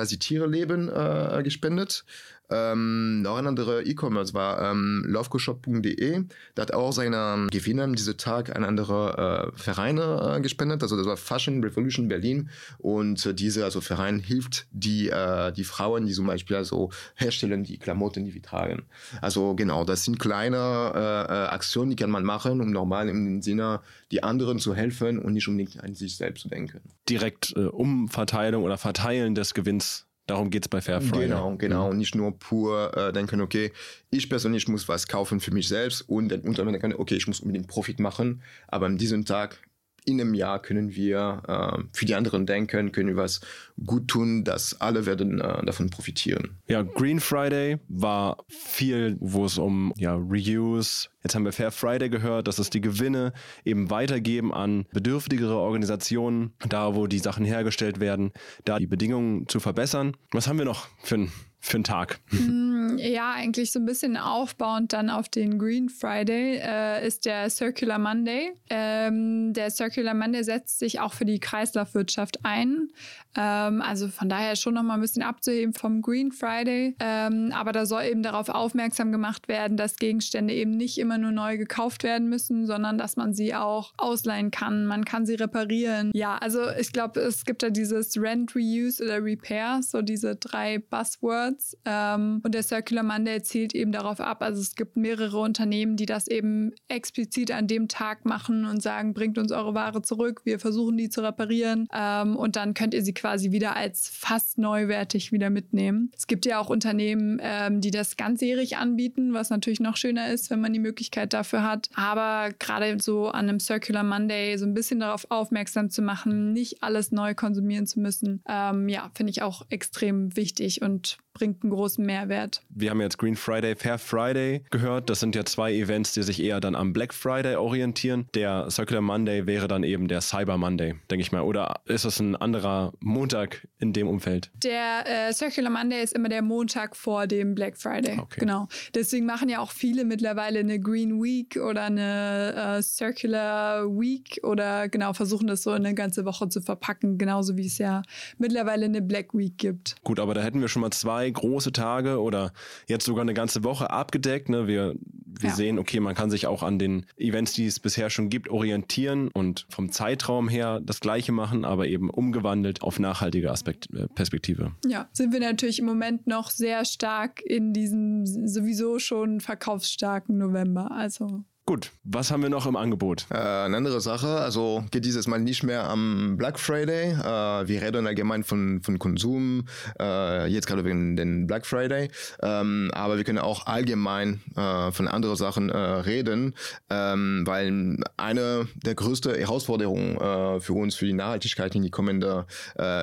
die 0.09 0.19
Tiere 0.19 0.48
leben 0.48 0.89
äh, 0.89 1.42
gespendet. 1.44 2.06
Ähm, 2.51 3.21
noch 3.21 3.38
ein 3.38 3.48
anderer 3.48 3.86
E-Commerce 3.86 4.33
war 4.33 4.71
ähm, 4.71 5.04
lovecoshop.de. 5.07 6.23
Der 6.56 6.61
hat 6.61 6.73
auch 6.73 6.92
seine 6.92 7.47
Gewinne 7.49 7.83
an 7.83 7.94
diesem 7.94 8.18
Tag 8.18 8.56
an 8.56 8.64
andere 8.64 9.52
äh, 9.54 9.57
Vereine 9.57 10.35
äh, 10.37 10.42
gespendet. 10.42 10.83
Also 10.83 10.97
das 10.97 11.06
war 11.06 11.18
Fashion 11.18 11.64
Revolution 11.64 12.07
Berlin. 12.07 12.49
Und 12.78 13.25
äh, 13.25 13.33
diese 13.33 13.64
also 13.64 13.81
Verein 13.81 14.19
hilft 14.19 14.68
die, 14.71 15.09
äh, 15.09 15.52
die 15.54 15.64
Frauen, 15.64 16.06
die 16.06 16.14
zum 16.14 16.28
Beispiel 16.28 16.57
also 16.57 16.92
herstellen 17.16 17.64
die 17.64 17.78
Klamotten, 17.78 18.25
die 18.25 18.33
wir 18.33 18.42
tragen. 18.42 18.83
Also 19.21 19.56
genau, 19.56 19.85
das 19.85 20.04
sind 20.04 20.19
kleine 20.19 20.57
äh, 20.94 20.99
äh 20.99 21.47
Aktionen, 21.52 21.90
die 21.90 21.95
kann 21.95 22.11
man 22.11 22.23
machen, 22.23 22.61
um 22.61 22.71
normal 22.71 23.09
im 23.09 23.42
Sinne 23.42 23.81
die 24.11 24.23
anderen 24.23 24.59
zu 24.59 24.75
helfen 24.75 25.19
und 25.19 25.33
nicht 25.33 25.47
unbedingt 25.47 25.81
an 25.81 25.95
sich 25.95 26.18
selbst 26.18 26.42
zu 26.42 26.49
denken. 26.49 26.81
Direkt 27.07 27.54
äh, 27.56 27.61
Umverteilung 27.61 28.64
oder 28.64 28.78
Verteilen 28.78 29.35
des 29.35 29.54
Gewinns 29.54 30.06
Darum 30.28 30.49
geht 30.49 30.66
es 30.66 30.69
bei 30.69 30.81
Fair 30.81 31.01
Friday. 31.01 31.28
Genau, 31.28 31.56
genau. 31.57 31.85
Mhm. 31.85 31.92
Und 31.92 31.97
nicht 31.97 32.16
nur 32.16 32.37
pur 32.37 32.95
äh, 32.95 33.11
denken, 33.11 33.42
okay, 33.42 33.71
ich 34.11 34.30
persönlich 34.30 34.68
muss 34.68 34.87
was 34.87 35.07
kaufen 35.07 35.40
für 35.40 35.51
mich 35.51 35.68
selbst 35.68 36.01
und 36.01 36.30
dann 36.30 36.42
Unternehmen 36.42 36.80
denken, 36.80 36.99
okay, 36.99 37.16
ich 37.16 37.28
muss 37.28 37.42
unbedingt 37.42 37.68
Profit 37.68 37.99
machen. 37.99 38.42
Aber 38.68 38.85
an 38.85 38.97
diesem 38.97 39.25
Tag 39.25 39.59
in 40.05 40.19
einem 40.19 40.33
Jahr 40.33 40.61
können 40.61 40.95
wir 40.95 41.43
äh, 41.47 41.83
für 41.93 42.05
die 42.05 42.15
anderen 42.15 42.45
denken, 42.45 42.91
können 42.91 43.09
wir 43.09 43.15
was 43.17 43.41
gut 43.85 44.07
tun, 44.07 44.43
dass 44.43 44.79
alle 44.81 45.05
werden 45.05 45.39
äh, 45.39 45.65
davon 45.65 45.89
profitieren. 45.89 46.57
Ja, 46.67 46.81
Green 46.81 47.19
Friday 47.19 47.77
war 47.87 48.37
viel, 48.47 49.17
wo 49.19 49.45
es 49.45 49.57
um 49.57 49.93
ja, 49.97 50.15
Reuse, 50.15 51.09
jetzt 51.23 51.35
haben 51.35 51.45
wir 51.45 51.51
Fair 51.51 51.71
Friday 51.71 52.09
gehört, 52.09 52.47
dass 52.47 52.57
es 52.57 52.69
die 52.69 52.81
Gewinne 52.81 53.33
eben 53.63 53.89
weitergeben 53.89 54.53
an 54.53 54.85
bedürftigere 54.91 55.57
Organisationen, 55.57 56.53
da 56.67 56.95
wo 56.95 57.07
die 57.07 57.19
Sachen 57.19 57.45
hergestellt 57.45 57.99
werden, 57.99 58.31
da 58.65 58.79
die 58.79 58.87
Bedingungen 58.87 59.47
zu 59.47 59.59
verbessern. 59.59 60.17
Was 60.31 60.47
haben 60.47 60.57
wir 60.57 60.65
noch 60.65 60.87
für 61.03 61.15
ein 61.15 61.31
für 61.61 61.77
einen 61.77 61.83
Tag? 61.83 62.19
Mm, 62.31 62.97
ja, 62.97 63.33
eigentlich 63.33 63.71
so 63.71 63.80
ein 63.80 63.85
bisschen 63.85 64.18
aufbauend 64.18 64.94
dann 64.94 65.11
auf 65.11 65.30
den 65.30 65.59
Green 65.59 65.89
Friday 65.89 66.59
äh, 66.61 67.06
ist 67.06 67.25
der 67.25 67.49
Circular 67.51 67.99
Monday. 67.99 68.51
Ähm, 68.69 69.53
der 69.53 69.69
Circular 69.69 70.15
Monday 70.15 70.44
setzt 70.44 70.80
sich 70.80 70.99
auch 70.99 71.13
für 71.13 71.25
die 71.25 71.39
Kreislaufwirtschaft 71.39 72.39
ein. 72.44 72.89
Ähm, 73.37 73.81
also 73.81 74.07
von 74.07 74.27
daher 74.27 74.56
schon 74.56 74.73
nochmal 74.73 74.97
ein 74.97 75.01
bisschen 75.01 75.21
abzuheben 75.21 75.73
vom 75.73 76.01
Green 76.01 76.31
Friday. 76.31 76.95
Ähm, 76.99 77.53
aber 77.53 77.71
da 77.71 77.85
soll 77.85 78.03
eben 78.06 78.23
darauf 78.23 78.49
aufmerksam 78.49 79.11
gemacht 79.11 79.47
werden, 79.47 79.77
dass 79.77 79.97
Gegenstände 79.97 80.56
eben 80.56 80.71
nicht 80.71 80.97
immer 80.97 81.19
nur 81.19 81.31
neu 81.31 81.57
gekauft 81.59 82.03
werden 82.03 82.27
müssen, 82.27 82.65
sondern 82.65 82.97
dass 82.97 83.18
man 83.18 83.35
sie 83.35 83.53
auch 83.53 83.94
ausleihen 83.97 84.49
kann. 84.49 84.85
Man 84.87 85.06
kann 85.06 85.27
sie 85.27 85.35
reparieren. 85.35 86.11
Ja, 86.15 86.37
also 86.37 86.69
ich 86.71 86.91
glaube, 86.91 87.19
es 87.19 87.45
gibt 87.45 87.61
da 87.61 87.69
dieses 87.69 88.19
Rent, 88.19 88.56
Reuse 88.56 89.03
oder 89.03 89.23
Repair, 89.23 89.81
so 89.83 90.01
diese 90.01 90.35
drei 90.35 90.80
Buzzwords. 90.80 91.50
Ähm, 91.85 92.41
und 92.43 92.53
der 92.53 92.63
Circular 92.63 93.03
Monday 93.03 93.41
zielt 93.41 93.73
eben 93.73 93.91
darauf 93.91 94.19
ab. 94.19 94.41
Also 94.41 94.61
es 94.61 94.75
gibt 94.75 94.97
mehrere 94.97 95.39
Unternehmen, 95.39 95.95
die 95.95 96.05
das 96.05 96.27
eben 96.27 96.73
explizit 96.87 97.51
an 97.51 97.67
dem 97.67 97.87
Tag 97.87 98.25
machen 98.25 98.65
und 98.65 98.81
sagen, 98.81 99.13
bringt 99.13 99.37
uns 99.37 99.51
eure 99.51 99.73
Ware 99.73 100.01
zurück, 100.01 100.41
wir 100.45 100.59
versuchen 100.59 100.97
die 100.97 101.09
zu 101.09 101.21
reparieren 101.21 101.87
ähm, 101.93 102.35
und 102.35 102.55
dann 102.55 102.73
könnt 102.73 102.93
ihr 102.93 103.03
sie 103.03 103.13
quasi 103.13 103.51
wieder 103.51 103.75
als 103.75 104.09
fast 104.09 104.57
neuwertig 104.57 105.31
wieder 105.31 105.49
mitnehmen. 105.49 106.11
Es 106.15 106.27
gibt 106.27 106.45
ja 106.45 106.59
auch 106.59 106.69
Unternehmen, 106.69 107.39
ähm, 107.41 107.81
die 107.81 107.91
das 107.91 108.17
ganzjährig 108.17 108.77
anbieten, 108.77 109.33
was 109.33 109.49
natürlich 109.49 109.79
noch 109.79 109.97
schöner 109.97 110.31
ist, 110.31 110.49
wenn 110.49 110.61
man 110.61 110.73
die 110.73 110.79
Möglichkeit 110.79 111.33
dafür 111.33 111.63
hat. 111.63 111.89
Aber 111.93 112.49
gerade 112.59 112.97
so 112.99 113.27
an 113.27 113.49
einem 113.49 113.59
Circular 113.59 114.03
Monday 114.03 114.57
so 114.57 114.65
ein 114.65 114.73
bisschen 114.73 114.99
darauf 114.99 115.25
aufmerksam 115.29 115.89
zu 115.89 116.01
machen, 116.01 116.53
nicht 116.53 116.83
alles 116.83 117.11
neu 117.11 117.35
konsumieren 117.35 117.85
zu 117.85 117.99
müssen, 117.99 118.41
ähm, 118.47 118.89
ja, 118.89 119.11
finde 119.15 119.31
ich 119.31 119.41
auch 119.41 119.65
extrem 119.69 120.35
wichtig 120.35 120.81
und 120.81 121.17
bringt 121.33 121.64
einen 121.64 121.71
großen 121.71 122.06
Mehrwert. 122.06 122.61
Wir 122.69 122.90
haben 122.90 123.02
jetzt 123.02 123.18
Green 123.18 123.35
Friday, 123.35 123.76
Fair 123.76 123.97
Friday 123.97 124.64
gehört. 124.69 125.09
Das 125.09 125.19
sind 125.19 125.35
ja 125.35 125.45
zwei 125.45 125.73
Events, 125.73 126.14
die 126.14 126.23
sich 126.23 126.42
eher 126.42 126.59
dann 126.59 126.76
am 126.76 126.94
Black 126.94 127.14
Friday 127.14 127.56
orientieren. 127.56 128.28
Der 128.35 128.69
Circular 128.69 129.02
Monday 129.02 129.45
wäre 129.45 129.68
dann 129.68 129.83
eben 129.83 130.07
der 130.07 130.21
Cyber 130.21 130.57
Monday, 130.57 130.95
denke 131.09 131.21
ich 131.21 131.31
mal. 131.31 131.42
Oder 131.42 131.81
ist 131.85 132.06
das 132.06 132.19
ein 132.19 132.35
anderer 132.35 132.94
Montag 133.00 133.68
in 133.80 133.94
dem 133.94 134.07
Umfeld? 134.07 134.52
Der 134.64 135.04
äh, 135.06 135.33
Circular 135.33 135.71
Monday 135.71 136.04
ist 136.04 136.14
immer 136.14 136.30
der 136.30 136.42
Montag 136.42 136.95
vor 136.95 137.28
dem 137.28 137.56
Black 137.56 137.78
Friday. 137.78 138.19
Okay. 138.19 138.40
Genau. 138.42 138.68
Deswegen 138.94 139.26
machen 139.26 139.50
ja 139.50 139.59
auch 139.59 139.71
viele 139.71 140.06
mittlerweile 140.06 140.59
eine 140.59 140.80
Green 140.80 141.21
Week 141.21 141.57
oder 141.57 141.83
eine 141.83 142.78
äh, 142.78 142.81
Circular 142.81 143.85
Week 143.88 144.40
oder 144.44 144.90
genau 144.90 145.14
versuchen 145.14 145.47
das 145.47 145.64
so 145.64 145.71
in 145.71 145.85
eine 145.85 145.95
ganze 145.95 146.26
Woche 146.26 146.50
zu 146.50 146.61
verpacken, 146.61 147.18
genauso 147.18 147.57
wie 147.57 147.68
es 147.68 147.78
ja 147.78 148.02
mittlerweile 148.38 148.85
eine 148.85 149.02
Black 149.02 149.33
Week 149.33 149.57
gibt. 149.57 149.95
Gut, 150.04 150.19
aber 150.19 150.33
da 150.33 150.42
hätten 150.42 150.61
wir 150.61 150.68
schon 150.68 150.81
mal 150.81 150.92
zwei 150.92 151.20
zwei 151.21 151.30
große 151.30 151.71
Tage 151.71 152.19
oder 152.19 152.51
jetzt 152.87 153.06
sogar 153.06 153.21
eine 153.21 153.33
ganze 153.33 153.63
Woche 153.63 153.90
abgedeckt. 153.92 154.49
Ne? 154.49 154.68
Wir, 154.68 154.95
wir 155.25 155.49
ja. 155.49 155.56
sehen, 155.56 155.78
okay, 155.78 155.99
man 155.99 156.16
kann 156.16 156.31
sich 156.31 156.47
auch 156.47 156.63
an 156.63 156.80
den 156.80 157.06
Events, 157.18 157.54
die 157.54 157.66
es 157.66 157.80
bisher 157.80 158.09
schon 158.09 158.30
gibt, 158.30 158.49
orientieren 158.49 159.30
und 159.33 159.66
vom 159.69 159.92
Zeitraum 159.92 160.49
her 160.49 160.81
das 160.83 160.99
Gleiche 160.99 161.31
machen, 161.31 161.66
aber 161.66 161.87
eben 161.87 162.09
umgewandelt 162.09 162.81
auf 162.81 162.99
nachhaltige 162.99 163.51
Aspekt, 163.51 163.94
äh, 163.94 164.07
Perspektive. 164.07 164.71
Ja, 164.85 165.09
sind 165.13 165.31
wir 165.31 165.40
natürlich 165.40 165.80
im 165.80 165.85
Moment 165.85 166.28
noch 166.28 166.49
sehr 166.49 166.85
stark 166.85 167.42
in 167.42 167.73
diesem 167.73 168.25
sowieso 168.25 168.99
schon 168.99 169.42
verkaufsstarken 169.42 170.37
November. 170.37 170.92
Also 170.92 171.44
Gut, 171.71 171.94
was 172.04 172.31
haben 172.31 172.44
wir 172.44 172.49
noch 172.49 172.66
im 172.66 172.75
Angebot? 172.75 173.28
Äh, 173.31 173.37
eine 173.37 173.78
andere 173.78 174.01
Sache, 174.01 174.28
also 174.28 174.83
geht 174.92 175.06
dieses 175.06 175.25
Mal 175.25 175.40
nicht 175.40 175.63
mehr 175.63 175.90
am 175.90 176.35
Black 176.35 176.59
Friday. 176.59 177.13
Äh, 177.13 177.66
wir 177.69 177.81
reden 177.81 178.07
allgemein 178.07 178.44
von, 178.44 178.81
von 178.81 178.99
Konsum, 178.99 179.63
äh, 179.97 180.47
jetzt 180.47 180.68
gerade 180.68 180.83
wegen 180.83 181.16
den 181.16 181.47
Black 181.47 181.66
Friday. 181.66 182.09
Ähm, 182.44 182.92
aber 182.94 183.16
wir 183.16 183.23
können 183.23 183.37
auch 183.37 183.68
allgemein 183.68 184.42
äh, 184.57 184.92
von 184.92 185.07
anderen 185.07 185.37
Sachen 185.37 185.69
äh, 185.69 185.78
reden, 185.78 186.56
ähm, 186.90 187.44
weil 187.45 188.04
eine 188.18 188.68
der 188.75 188.95
größten 188.95 189.35
Herausforderungen 189.35 190.18
äh, 190.18 190.59
für 190.59 190.73
uns, 190.73 190.95
für 190.95 191.06
die 191.06 191.13
Nachhaltigkeit 191.13 191.73
in 191.73 191.83
die 191.83 191.90
kommenden 191.90 192.44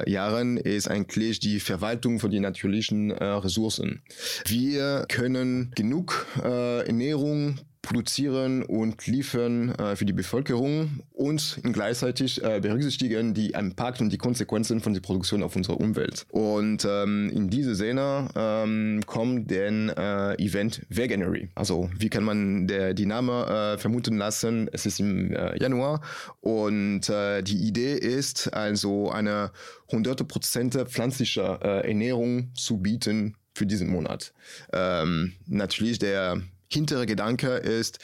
Jahren, 0.07 0.59
ist 0.59 0.91
eigentlich 0.91 1.41
die 1.41 1.61
Verwaltung 1.61 2.21
von 2.21 2.31
den 2.31 2.43
natürlichen 2.43 3.13
Ressourcen. 3.13 4.03
Wir 4.45 5.07
können 5.09 5.71
genug 5.75 6.27
Ernährung 6.43 7.59
produzieren 7.83 8.63
und 8.63 9.07
liefern 9.07 9.71
äh, 9.75 9.97
für 9.97 10.05
die 10.05 10.13
Bevölkerung 10.13 11.01
und 11.13 11.61
gleichzeitig 11.63 12.43
äh, 12.43 12.61
berücksichtigen 12.61 13.35
die 13.35 13.51
Impact 13.51 14.01
und 14.01 14.13
die 14.13 14.19
Konsequenzen 14.19 14.81
von 14.81 14.95
der 14.95 15.01
Produktion 15.01 15.43
auf 15.43 15.57
unsere 15.57 15.77
Umwelt. 15.77 16.27
Und 16.31 16.87
ähm, 16.89 17.31
in 17.31 17.51
diese 17.51 17.75
Sinne 17.75 18.29
ähm, 18.35 19.03
kommt 19.07 19.51
den 19.51 19.91
äh, 19.91 20.35
Event 20.35 20.83
Veganery. 20.89 21.49
Also 21.55 21.91
wie 21.99 22.09
kann 22.09 22.25
man 22.25 22.67
der, 22.67 22.95
die 22.95 23.07
Name 23.07 23.75
äh, 23.75 23.79
vermuten 23.79 24.19
lassen? 24.19 24.69
Es 24.73 24.87
ist 24.87 25.01
im 25.01 25.33
äh, 25.33 25.59
Januar 25.59 26.01
und 26.41 27.09
äh, 27.09 27.43
die 27.43 27.57
Idee 27.57 27.95
ist 27.95 28.53
also 28.53 29.11
eine 29.11 29.53
100% 29.91 30.87
pflanzliche 30.87 31.59
äh, 31.63 31.89
Ernährung 31.89 32.51
zu 32.55 32.79
bieten 32.79 33.37
für 33.55 33.67
diesen 33.67 33.89
Monat. 33.89 34.33
Ähm, 34.73 35.33
natürlich 35.47 35.99
der 35.99 36.41
hintere 36.69 37.07
Gedanke 37.07 37.49
ist, 37.49 37.99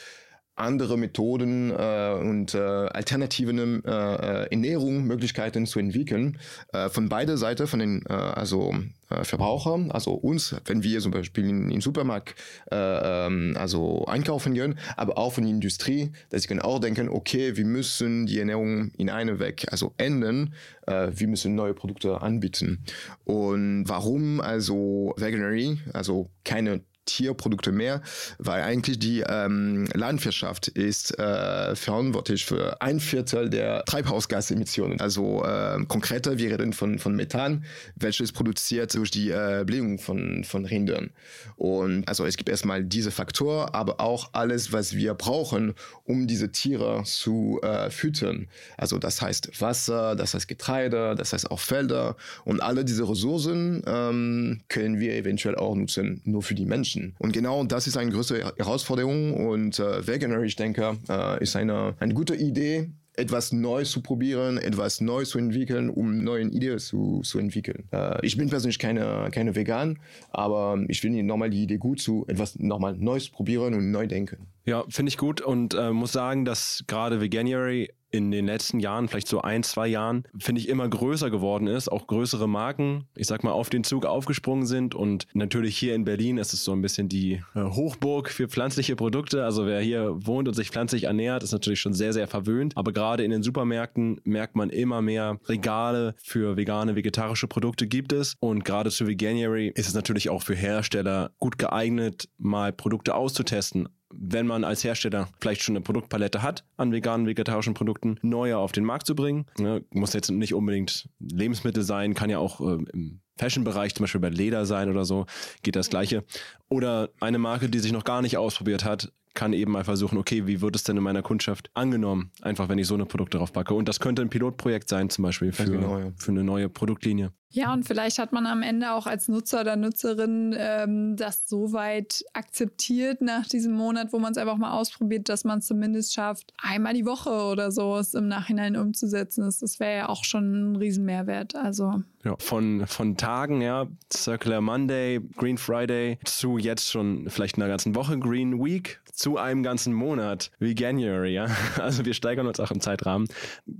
andere 0.55 0.97
Methoden 0.97 1.71
äh, 1.71 2.17
und 2.19 2.53
äh, 2.53 2.57
alternativen 2.59 3.83
äh, 3.83 3.89
äh 3.89 4.47
Ernährungsmöglichkeiten 4.51 5.65
zu 5.65 5.79
entwickeln 5.79 6.39
äh, 6.71 6.89
von 6.89 7.09
beider 7.09 7.37
Seite 7.37 7.67
von 7.67 7.79
den 7.79 8.03
äh, 8.07 8.13
also 8.13 8.73
äh, 9.09 9.25
Verbrauchern, 9.25 9.91
also 9.91 10.13
uns, 10.13 10.55
wenn 10.65 10.81
wir 10.81 11.01
zum 11.01 11.11
Beispiel 11.11 11.49
in 11.49 11.69
den 11.69 11.81
Supermarkt 11.81 12.35
äh, 12.71 12.75
ähm, 12.75 13.55
also 13.59 14.05
einkaufen 14.05 14.53
gehen, 14.53 14.79
aber 14.95 15.17
auch 15.17 15.33
von 15.33 15.43
der 15.43 15.51
Industrie, 15.51 16.11
dass 16.29 16.43
sie 16.43 16.47
können 16.47 16.61
auch 16.61 16.79
denken, 16.79 17.09
okay, 17.09 17.57
wir 17.57 17.65
müssen 17.65 18.25
die 18.25 18.39
Ernährung 18.39 18.91
in 18.97 19.09
eine 19.09 19.39
Weg 19.39 19.65
also 19.71 19.93
ändern, 19.97 20.53
äh, 20.87 21.09
wir 21.13 21.27
müssen 21.27 21.55
neue 21.55 21.73
Produkte 21.73 22.21
anbieten. 22.21 22.83
Und 23.25 23.83
warum 23.87 24.39
also 24.39 25.13
Veganary, 25.17 25.79
also 25.93 26.29
keine 26.45 26.81
Tierprodukte 27.05 27.71
mehr, 27.71 28.01
weil 28.37 28.63
eigentlich 28.63 28.99
die 28.99 29.21
ähm, 29.27 29.87
Landwirtschaft 29.93 30.67
ist 30.67 31.17
äh, 31.17 31.75
verantwortlich 31.75 32.45
für 32.45 32.81
ein 32.81 32.99
Viertel 32.99 33.49
der 33.49 33.83
Treibhausgasemissionen. 33.85 34.99
Also 34.99 35.43
äh, 35.43 35.83
konkreter, 35.87 36.37
wir 36.37 36.51
reden 36.51 36.73
von, 36.73 36.99
von 36.99 37.15
Methan, 37.15 37.65
welches 37.95 38.31
produziert 38.31 38.93
durch 38.95 39.11
die 39.11 39.29
äh, 39.29 39.63
Blähung 39.65 39.99
von, 39.99 40.43
von 40.43 40.65
Rindern. 40.65 41.11
Und 41.55 42.07
also 42.07 42.25
es 42.25 42.37
gibt 42.37 42.49
erstmal 42.49 42.83
diese 42.83 43.11
Faktor, 43.11 43.75
aber 43.75 43.99
auch 43.99 44.29
alles, 44.33 44.73
was 44.73 44.95
wir 44.95 45.13
brauchen, 45.13 45.73
um 46.03 46.27
diese 46.27 46.51
Tiere 46.51 47.03
zu 47.05 47.59
äh, 47.61 47.89
füttern. 47.89 48.47
Also 48.77 48.97
das 48.97 49.21
heißt 49.21 49.61
Wasser, 49.61 50.15
das 50.15 50.33
heißt 50.33 50.47
Getreide, 50.47 51.15
das 51.15 51.33
heißt 51.33 51.51
auch 51.51 51.59
Felder 51.59 52.15
und 52.43 52.61
alle 52.61 52.85
diese 52.85 53.07
Ressourcen 53.07 53.83
ähm, 53.85 54.61
können 54.69 54.99
wir 54.99 55.15
eventuell 55.15 55.55
auch 55.55 55.75
nutzen, 55.75 56.21
nur 56.25 56.41
für 56.41 56.55
die 56.55 56.65
Menschen. 56.65 56.94
Menschen. 56.95 57.15
Und 57.19 57.33
genau 57.33 57.63
das 57.63 57.87
ist 57.87 57.97
eine 57.97 58.11
größere 58.11 58.53
Herausforderung 58.57 59.33
und 59.33 59.79
äh, 59.79 60.05
Veganer, 60.07 60.41
ich 60.43 60.55
denke, 60.55 60.97
äh, 61.09 61.41
ist 61.41 61.55
eine, 61.55 61.95
eine 61.99 62.13
gute 62.13 62.35
Idee, 62.35 62.89
etwas 63.17 63.53
Neues 63.53 63.91
zu 63.91 64.01
probieren, 64.01 64.57
etwas 64.57 64.99
Neues 64.99 65.29
zu 65.29 65.37
entwickeln, 65.37 65.89
um 65.89 66.17
neue 66.17 66.43
Ideen 66.43 66.79
zu, 66.79 67.21
zu 67.23 67.39
entwickeln. 67.39 67.87
Äh, 67.91 68.25
ich 68.25 68.37
bin 68.37 68.49
persönlich 68.49 68.79
keine, 68.79 69.29
keine 69.31 69.55
Vegan, 69.55 69.99
aber 70.31 70.83
ich 70.89 70.99
finde 70.99 71.23
nochmal 71.23 71.49
die 71.49 71.63
Idee 71.63 71.77
gut, 71.77 72.01
zu 72.01 72.25
etwas 72.27 72.59
nochmal 72.59 72.95
Neues 72.97 73.29
probieren 73.29 73.73
und 73.73 73.91
neu 73.91 74.07
denken. 74.07 74.47
Ja, 74.65 74.83
finde 74.89 75.09
ich 75.09 75.17
gut 75.17 75.41
und 75.41 75.75
äh, 75.75 75.91
muss 75.91 76.11
sagen, 76.11 76.43
dass 76.43 76.83
gerade 76.87 77.21
Veganuary 77.21 77.91
in 78.15 78.31
den 78.31 78.45
letzten 78.45 78.79
Jahren, 78.79 79.07
vielleicht 79.07 79.27
so 79.27 79.41
ein, 79.41 79.63
zwei 79.63 79.87
Jahren, 79.87 80.23
finde 80.39 80.61
ich 80.61 80.69
immer 80.69 80.87
größer 80.87 81.29
geworden 81.29 81.67
ist. 81.67 81.91
Auch 81.91 82.07
größere 82.07 82.47
Marken, 82.47 83.05
ich 83.15 83.27
sag 83.27 83.43
mal, 83.43 83.51
auf 83.51 83.69
den 83.69 83.83
Zug 83.83 84.05
aufgesprungen 84.05 84.65
sind. 84.65 84.95
Und 84.95 85.27
natürlich 85.33 85.77
hier 85.77 85.95
in 85.95 86.05
Berlin 86.05 86.37
ist 86.37 86.53
es 86.53 86.63
so 86.63 86.71
ein 86.71 86.81
bisschen 86.81 87.09
die 87.09 87.41
äh, 87.53 87.63
Hochburg 87.63 88.29
für 88.29 88.47
pflanzliche 88.47 88.95
Produkte. 88.95 89.43
Also 89.43 89.65
wer 89.65 89.81
hier 89.81 90.13
wohnt 90.25 90.47
und 90.47 90.53
sich 90.53 90.69
pflanzlich 90.69 91.05
ernährt, 91.05 91.43
ist 91.43 91.51
natürlich 91.51 91.79
schon 91.79 91.93
sehr, 91.93 92.13
sehr 92.13 92.27
verwöhnt. 92.27 92.75
Aber 92.77 92.93
gerade 92.93 93.23
in 93.23 93.31
den 93.31 93.43
Supermärkten 93.43 94.21
merkt 94.23 94.55
man 94.55 94.69
immer 94.69 95.01
mehr 95.01 95.39
Regale 95.45 96.15
für 96.21 96.57
vegane, 96.57 96.95
vegetarische 96.95 97.47
Produkte 97.47 97.87
gibt 97.87 98.13
es. 98.13 98.35
Und 98.39 98.65
gerade 98.65 98.89
zu 98.89 99.07
Veganuary 99.07 99.71
ist 99.75 99.87
es 99.87 99.93
natürlich 99.93 100.29
auch 100.29 100.41
für 100.41 100.55
Hersteller 100.55 101.31
gut 101.39 101.57
geeignet, 101.57 102.29
mal 102.37 102.71
Produkte 102.71 103.15
auszutesten 103.15 103.89
wenn 104.13 104.47
man 104.47 104.63
als 104.63 104.83
Hersteller 104.83 105.29
vielleicht 105.39 105.63
schon 105.63 105.75
eine 105.75 105.83
Produktpalette 105.83 106.41
hat 106.41 106.63
an 106.77 106.91
veganen, 106.91 107.27
vegetarischen 107.27 107.73
Produkten, 107.73 108.17
neue 108.21 108.57
auf 108.57 108.71
den 108.71 108.85
Markt 108.85 109.07
zu 109.07 109.15
bringen. 109.15 109.45
Ne, 109.57 109.83
muss 109.91 110.13
jetzt 110.13 110.29
nicht 110.29 110.53
unbedingt 110.53 111.09
Lebensmittel 111.19 111.83
sein, 111.83 112.13
kann 112.13 112.29
ja 112.29 112.39
auch 112.39 112.61
äh, 112.61 112.83
im 112.93 113.21
Fashion-Bereich, 113.37 113.95
zum 113.95 114.03
Beispiel 114.03 114.21
bei 114.21 114.29
Leder 114.29 114.65
sein 114.65 114.89
oder 114.89 115.05
so, 115.05 115.25
geht 115.61 115.75
das 115.75 115.89
Gleiche. 115.89 116.23
Oder 116.69 117.09
eine 117.19 117.37
Marke, 117.37 117.69
die 117.69 117.79
sich 117.79 117.91
noch 117.91 118.03
gar 118.03 118.21
nicht 118.21 118.37
ausprobiert 118.37 118.85
hat, 118.85 119.11
kann 119.33 119.53
eben 119.53 119.73
mal 119.73 119.83
versuchen, 119.83 120.17
okay, 120.17 120.47
wie 120.47 120.61
wird 120.61 120.75
es 120.75 120.83
denn 120.83 120.97
in 120.97 121.03
meiner 121.03 121.21
Kundschaft 121.21 121.69
angenommen, 121.73 122.31
einfach 122.41 122.69
wenn 122.69 122.79
ich 122.79 122.87
so 122.87 122.95
eine 122.95 123.05
Produkte 123.05 123.37
drauf 123.37 123.51
packe. 123.51 123.73
Und 123.73 123.87
das 123.87 123.99
könnte 123.99 124.21
ein 124.21 124.29
Pilotprojekt 124.29 124.89
sein, 124.89 125.09
zum 125.09 125.23
Beispiel 125.23 125.51
für, 125.51 125.65
genau, 125.65 125.99
ja. 125.99 126.11
für 126.17 126.31
eine 126.31 126.43
neue 126.43 126.69
Produktlinie. 126.69 127.31
Ja, 127.51 127.71
und 127.71 127.83
vielleicht 127.83 128.19
hat 128.19 128.33
man 128.33 128.47
am 128.47 128.61
Ende 128.61 128.91
auch 128.91 129.07
als 129.07 129.27
Nutzer 129.27 129.61
oder 129.61 129.75
Nutzerin 129.75 130.53
ähm, 130.57 131.15
das 131.15 131.47
so 131.47 131.71
weit 131.71 132.25
akzeptiert 132.33 133.21
nach 133.21 133.47
diesem 133.47 133.73
Monat, 133.73 134.11
wo 134.11 134.19
man 134.19 134.33
es 134.33 134.37
einfach 134.37 134.57
mal 134.57 134.71
ausprobiert, 134.71 135.29
dass 135.29 135.45
man 135.45 135.59
es 135.59 135.67
zumindest 135.67 136.13
schafft, 136.13 136.53
einmal 136.57 136.93
die 136.93 137.05
Woche 137.05 137.29
oder 137.29 137.71
so 137.71 137.97
es 137.97 138.13
im 138.13 138.27
Nachhinein 138.27 138.75
umzusetzen. 138.75 139.41
Das, 139.41 139.59
das 139.59 139.79
wäre 139.79 139.97
ja 139.97 140.09
auch 140.09 140.25
schon 140.25 140.73
ein 140.73 140.75
Riesenmehrwert. 140.75 141.55
Also 141.55 142.01
ja, 142.25 142.35
von, 142.39 142.87
von 142.87 143.17
Tagen, 143.17 143.61
ja, 143.61 143.87
Circular 144.11 144.59
Monday, 144.59 145.21
Green 145.37 145.57
Friday, 145.57 146.17
zu 146.25 146.57
jetzt 146.57 146.89
schon 146.89 147.29
vielleicht 147.29 147.57
einer 147.57 147.67
ganzen 147.67 147.95
Woche 147.95 148.17
Green 148.17 148.63
Week, 148.63 148.99
zu 149.13 149.37
einem 149.37 149.63
ganzen 149.63 149.93
Monat 149.93 150.51
wie 150.59 150.75
January, 150.75 151.33
ja. 151.33 151.47
Also 151.79 152.03
wir 152.03 152.15
steigern 152.15 152.47
uns 152.47 152.59
auch 152.59 152.71
im 152.71 152.81
Zeitrahmen. 152.81 153.27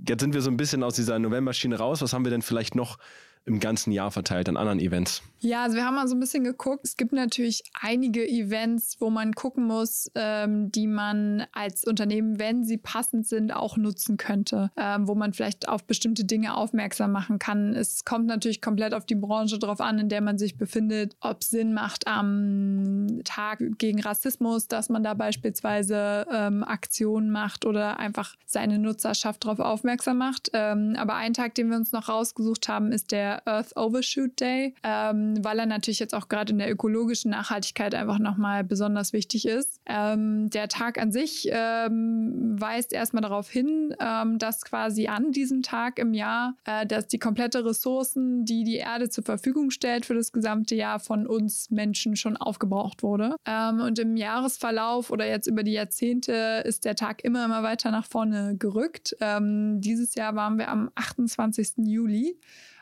Jetzt 0.08 0.20
sind 0.20 0.32
wir 0.32 0.40
so 0.40 0.50
ein 0.50 0.56
bisschen 0.56 0.82
aus 0.82 0.94
dieser 0.94 1.18
November-Schiene 1.18 1.76
raus. 1.76 2.00
Was 2.02 2.12
haben 2.12 2.24
wir 2.24 2.30
denn 2.30 2.42
vielleicht 2.42 2.74
noch 2.74 2.98
im 3.46 3.60
ganzen 3.60 3.92
Jahr 3.92 4.10
verteilt 4.10 4.48
an 4.48 4.56
anderen 4.56 4.80
Events? 4.80 5.22
Ja, 5.40 5.64
also 5.64 5.76
wir 5.76 5.84
haben 5.84 5.94
mal 5.94 6.08
so 6.08 6.14
ein 6.14 6.20
bisschen 6.20 6.44
geguckt. 6.44 6.80
Es 6.84 6.96
gibt 6.96 7.12
natürlich 7.12 7.62
einige 7.80 8.26
Events, 8.26 8.96
wo 9.00 9.10
man 9.10 9.34
gucken 9.34 9.64
muss, 9.64 10.10
ähm, 10.14 10.72
die 10.72 10.86
man 10.86 11.46
als 11.52 11.84
Unternehmen, 11.84 12.38
wenn 12.38 12.64
sie 12.64 12.78
passend 12.78 13.26
sind, 13.26 13.54
auch 13.54 13.76
nutzen 13.76 14.16
könnte, 14.16 14.70
ähm, 14.76 15.06
wo 15.06 15.14
man 15.14 15.34
vielleicht 15.34 15.68
auf 15.68 15.84
bestimmte 15.84 16.24
Dinge 16.24 16.56
aufmerksam 16.56 17.12
machen 17.12 17.38
kann. 17.38 17.74
Es 17.74 18.04
kommt 18.04 18.26
natürlich 18.26 18.62
komplett 18.62 18.94
auf 18.94 19.04
die 19.04 19.14
Branche 19.14 19.58
drauf 19.58 19.80
an, 19.80 19.98
in 19.98 20.08
der 20.08 20.22
man 20.22 20.38
sich 20.38 20.56
befindet, 20.56 21.14
ob 21.20 21.42
es 21.42 21.50
Sinn 21.50 21.74
macht 21.74 22.06
am 22.06 23.20
Tag 23.24 23.62
gegen 23.78 24.00
Rassismus, 24.00 24.68
dass 24.68 24.88
man 24.88 25.02
da 25.02 25.14
beispielsweise 25.14 26.26
ähm, 26.32 26.64
Aktionen 26.64 27.30
macht 27.30 27.66
oder 27.66 27.98
einfach 27.98 28.34
seine 28.46 28.78
Nutzerschaft 28.78 29.44
darauf 29.44 29.60
aufmerksam 29.60 30.18
macht. 30.18 30.50
Ähm, 30.54 30.94
aber 30.96 31.14
ein 31.14 31.34
Tag, 31.34 31.54
den 31.54 31.68
wir 31.68 31.76
uns 31.76 31.92
noch 31.92 32.08
rausgesucht 32.08 32.68
haben, 32.68 32.90
ist 32.90 33.12
der 33.12 33.46
Earth 33.46 33.76
Overshoot 33.76 34.40
Day, 34.40 34.74
ähm, 34.82 35.35
weil 35.44 35.58
er 35.58 35.66
natürlich 35.66 35.98
jetzt 35.98 36.14
auch 36.14 36.28
gerade 36.28 36.52
in 36.52 36.58
der 36.58 36.70
ökologischen 36.70 37.30
Nachhaltigkeit 37.30 37.94
einfach 37.94 38.18
nochmal 38.18 38.64
besonders 38.64 39.12
wichtig 39.12 39.46
ist. 39.46 39.80
Ähm, 39.86 40.50
der 40.50 40.68
Tag 40.68 40.98
an 40.98 41.12
sich 41.12 41.48
ähm, 41.50 42.56
weist 42.60 42.92
erstmal 42.92 43.22
darauf 43.22 43.48
hin, 43.48 43.94
ähm, 44.00 44.38
dass 44.38 44.64
quasi 44.64 45.06
an 45.06 45.32
diesem 45.32 45.62
Tag 45.62 45.98
im 45.98 46.14
Jahr, 46.14 46.54
äh, 46.64 46.86
dass 46.86 47.08
die 47.08 47.18
komplette 47.18 47.64
Ressourcen, 47.64 48.44
die 48.44 48.64
die 48.64 48.76
Erde 48.76 49.08
zur 49.08 49.24
Verfügung 49.24 49.70
stellt 49.70 50.06
für 50.06 50.14
das 50.14 50.32
gesamte 50.32 50.74
Jahr 50.74 51.00
von 51.00 51.26
uns 51.26 51.70
Menschen 51.70 52.16
schon 52.16 52.36
aufgebraucht 52.36 53.02
wurde. 53.02 53.36
Ähm, 53.44 53.80
und 53.80 53.98
im 53.98 54.16
Jahresverlauf 54.16 55.10
oder 55.10 55.26
jetzt 55.26 55.46
über 55.46 55.62
die 55.62 55.72
Jahrzehnte 55.72 56.62
ist 56.64 56.84
der 56.84 56.96
Tag 56.96 57.24
immer, 57.24 57.44
immer 57.44 57.62
weiter 57.62 57.90
nach 57.90 58.06
vorne 58.06 58.56
gerückt. 58.56 59.16
Ähm, 59.20 59.80
dieses 59.80 60.14
Jahr 60.14 60.34
waren 60.34 60.58
wir 60.58 60.68
am 60.68 60.90
28. 60.94 61.74
Juli. 61.78 62.38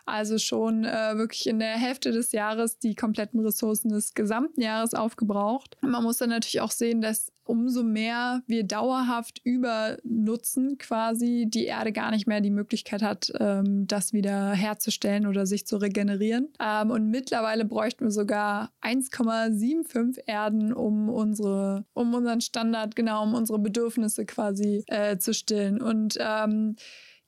Also 0.07 0.39
schon 0.39 0.85
äh, 0.85 1.17
wirklich 1.17 1.47
in 1.47 1.59
der 1.59 1.77
Hälfte 1.77 2.13
des 2.13 2.33
Jahres 2.33 2.79
die 2.79 2.95
kompletten 2.95 3.41
Ressourcen 3.41 3.89
des 3.89 4.15
gesamten 4.15 4.61
Jahres 4.61 4.95
aufgebraucht. 4.95 5.77
Man 5.81 6.03
muss 6.03 6.19
dann 6.19 6.31
natürlich 6.31 6.61
auch 6.61 6.71
sehen, 6.71 7.01
dass 7.01 7.33
umso 7.45 7.83
mehr 7.83 8.43
wir 8.47 8.65
dauerhaft 8.65 9.41
übernutzen, 9.45 10.79
quasi 10.79 11.47
die 11.49 11.67
Erde 11.67 11.93
gar 11.93 12.11
nicht 12.11 12.27
mehr 12.27 12.41
die 12.41 12.51
Möglichkeit 12.51 13.03
hat, 13.03 13.33
ähm, 13.39 13.87
das 13.87 14.13
wieder 14.13 14.53
herzustellen 14.53 15.27
oder 15.27 15.47
sich 15.47 15.67
zu 15.67 15.77
regenerieren. 15.77 16.49
Ähm, 16.61 16.91
und 16.91 17.11
mittlerweile 17.11 17.65
bräuchten 17.65 18.05
wir 18.05 18.11
sogar 18.11 18.73
1,75 18.83 20.23
Erden, 20.27 20.73
um 20.73 21.09
unsere, 21.09 21.85
um 21.93 22.15
unseren 22.15 22.41
Standard, 22.41 22.97
genau, 22.97 23.23
um 23.23 23.35
unsere 23.35 23.59
Bedürfnisse 23.59 24.25
quasi 24.25 24.85
äh, 24.87 25.19
zu 25.19 25.35
stillen. 25.35 25.81
Und 25.81 26.17
ähm, 26.21 26.77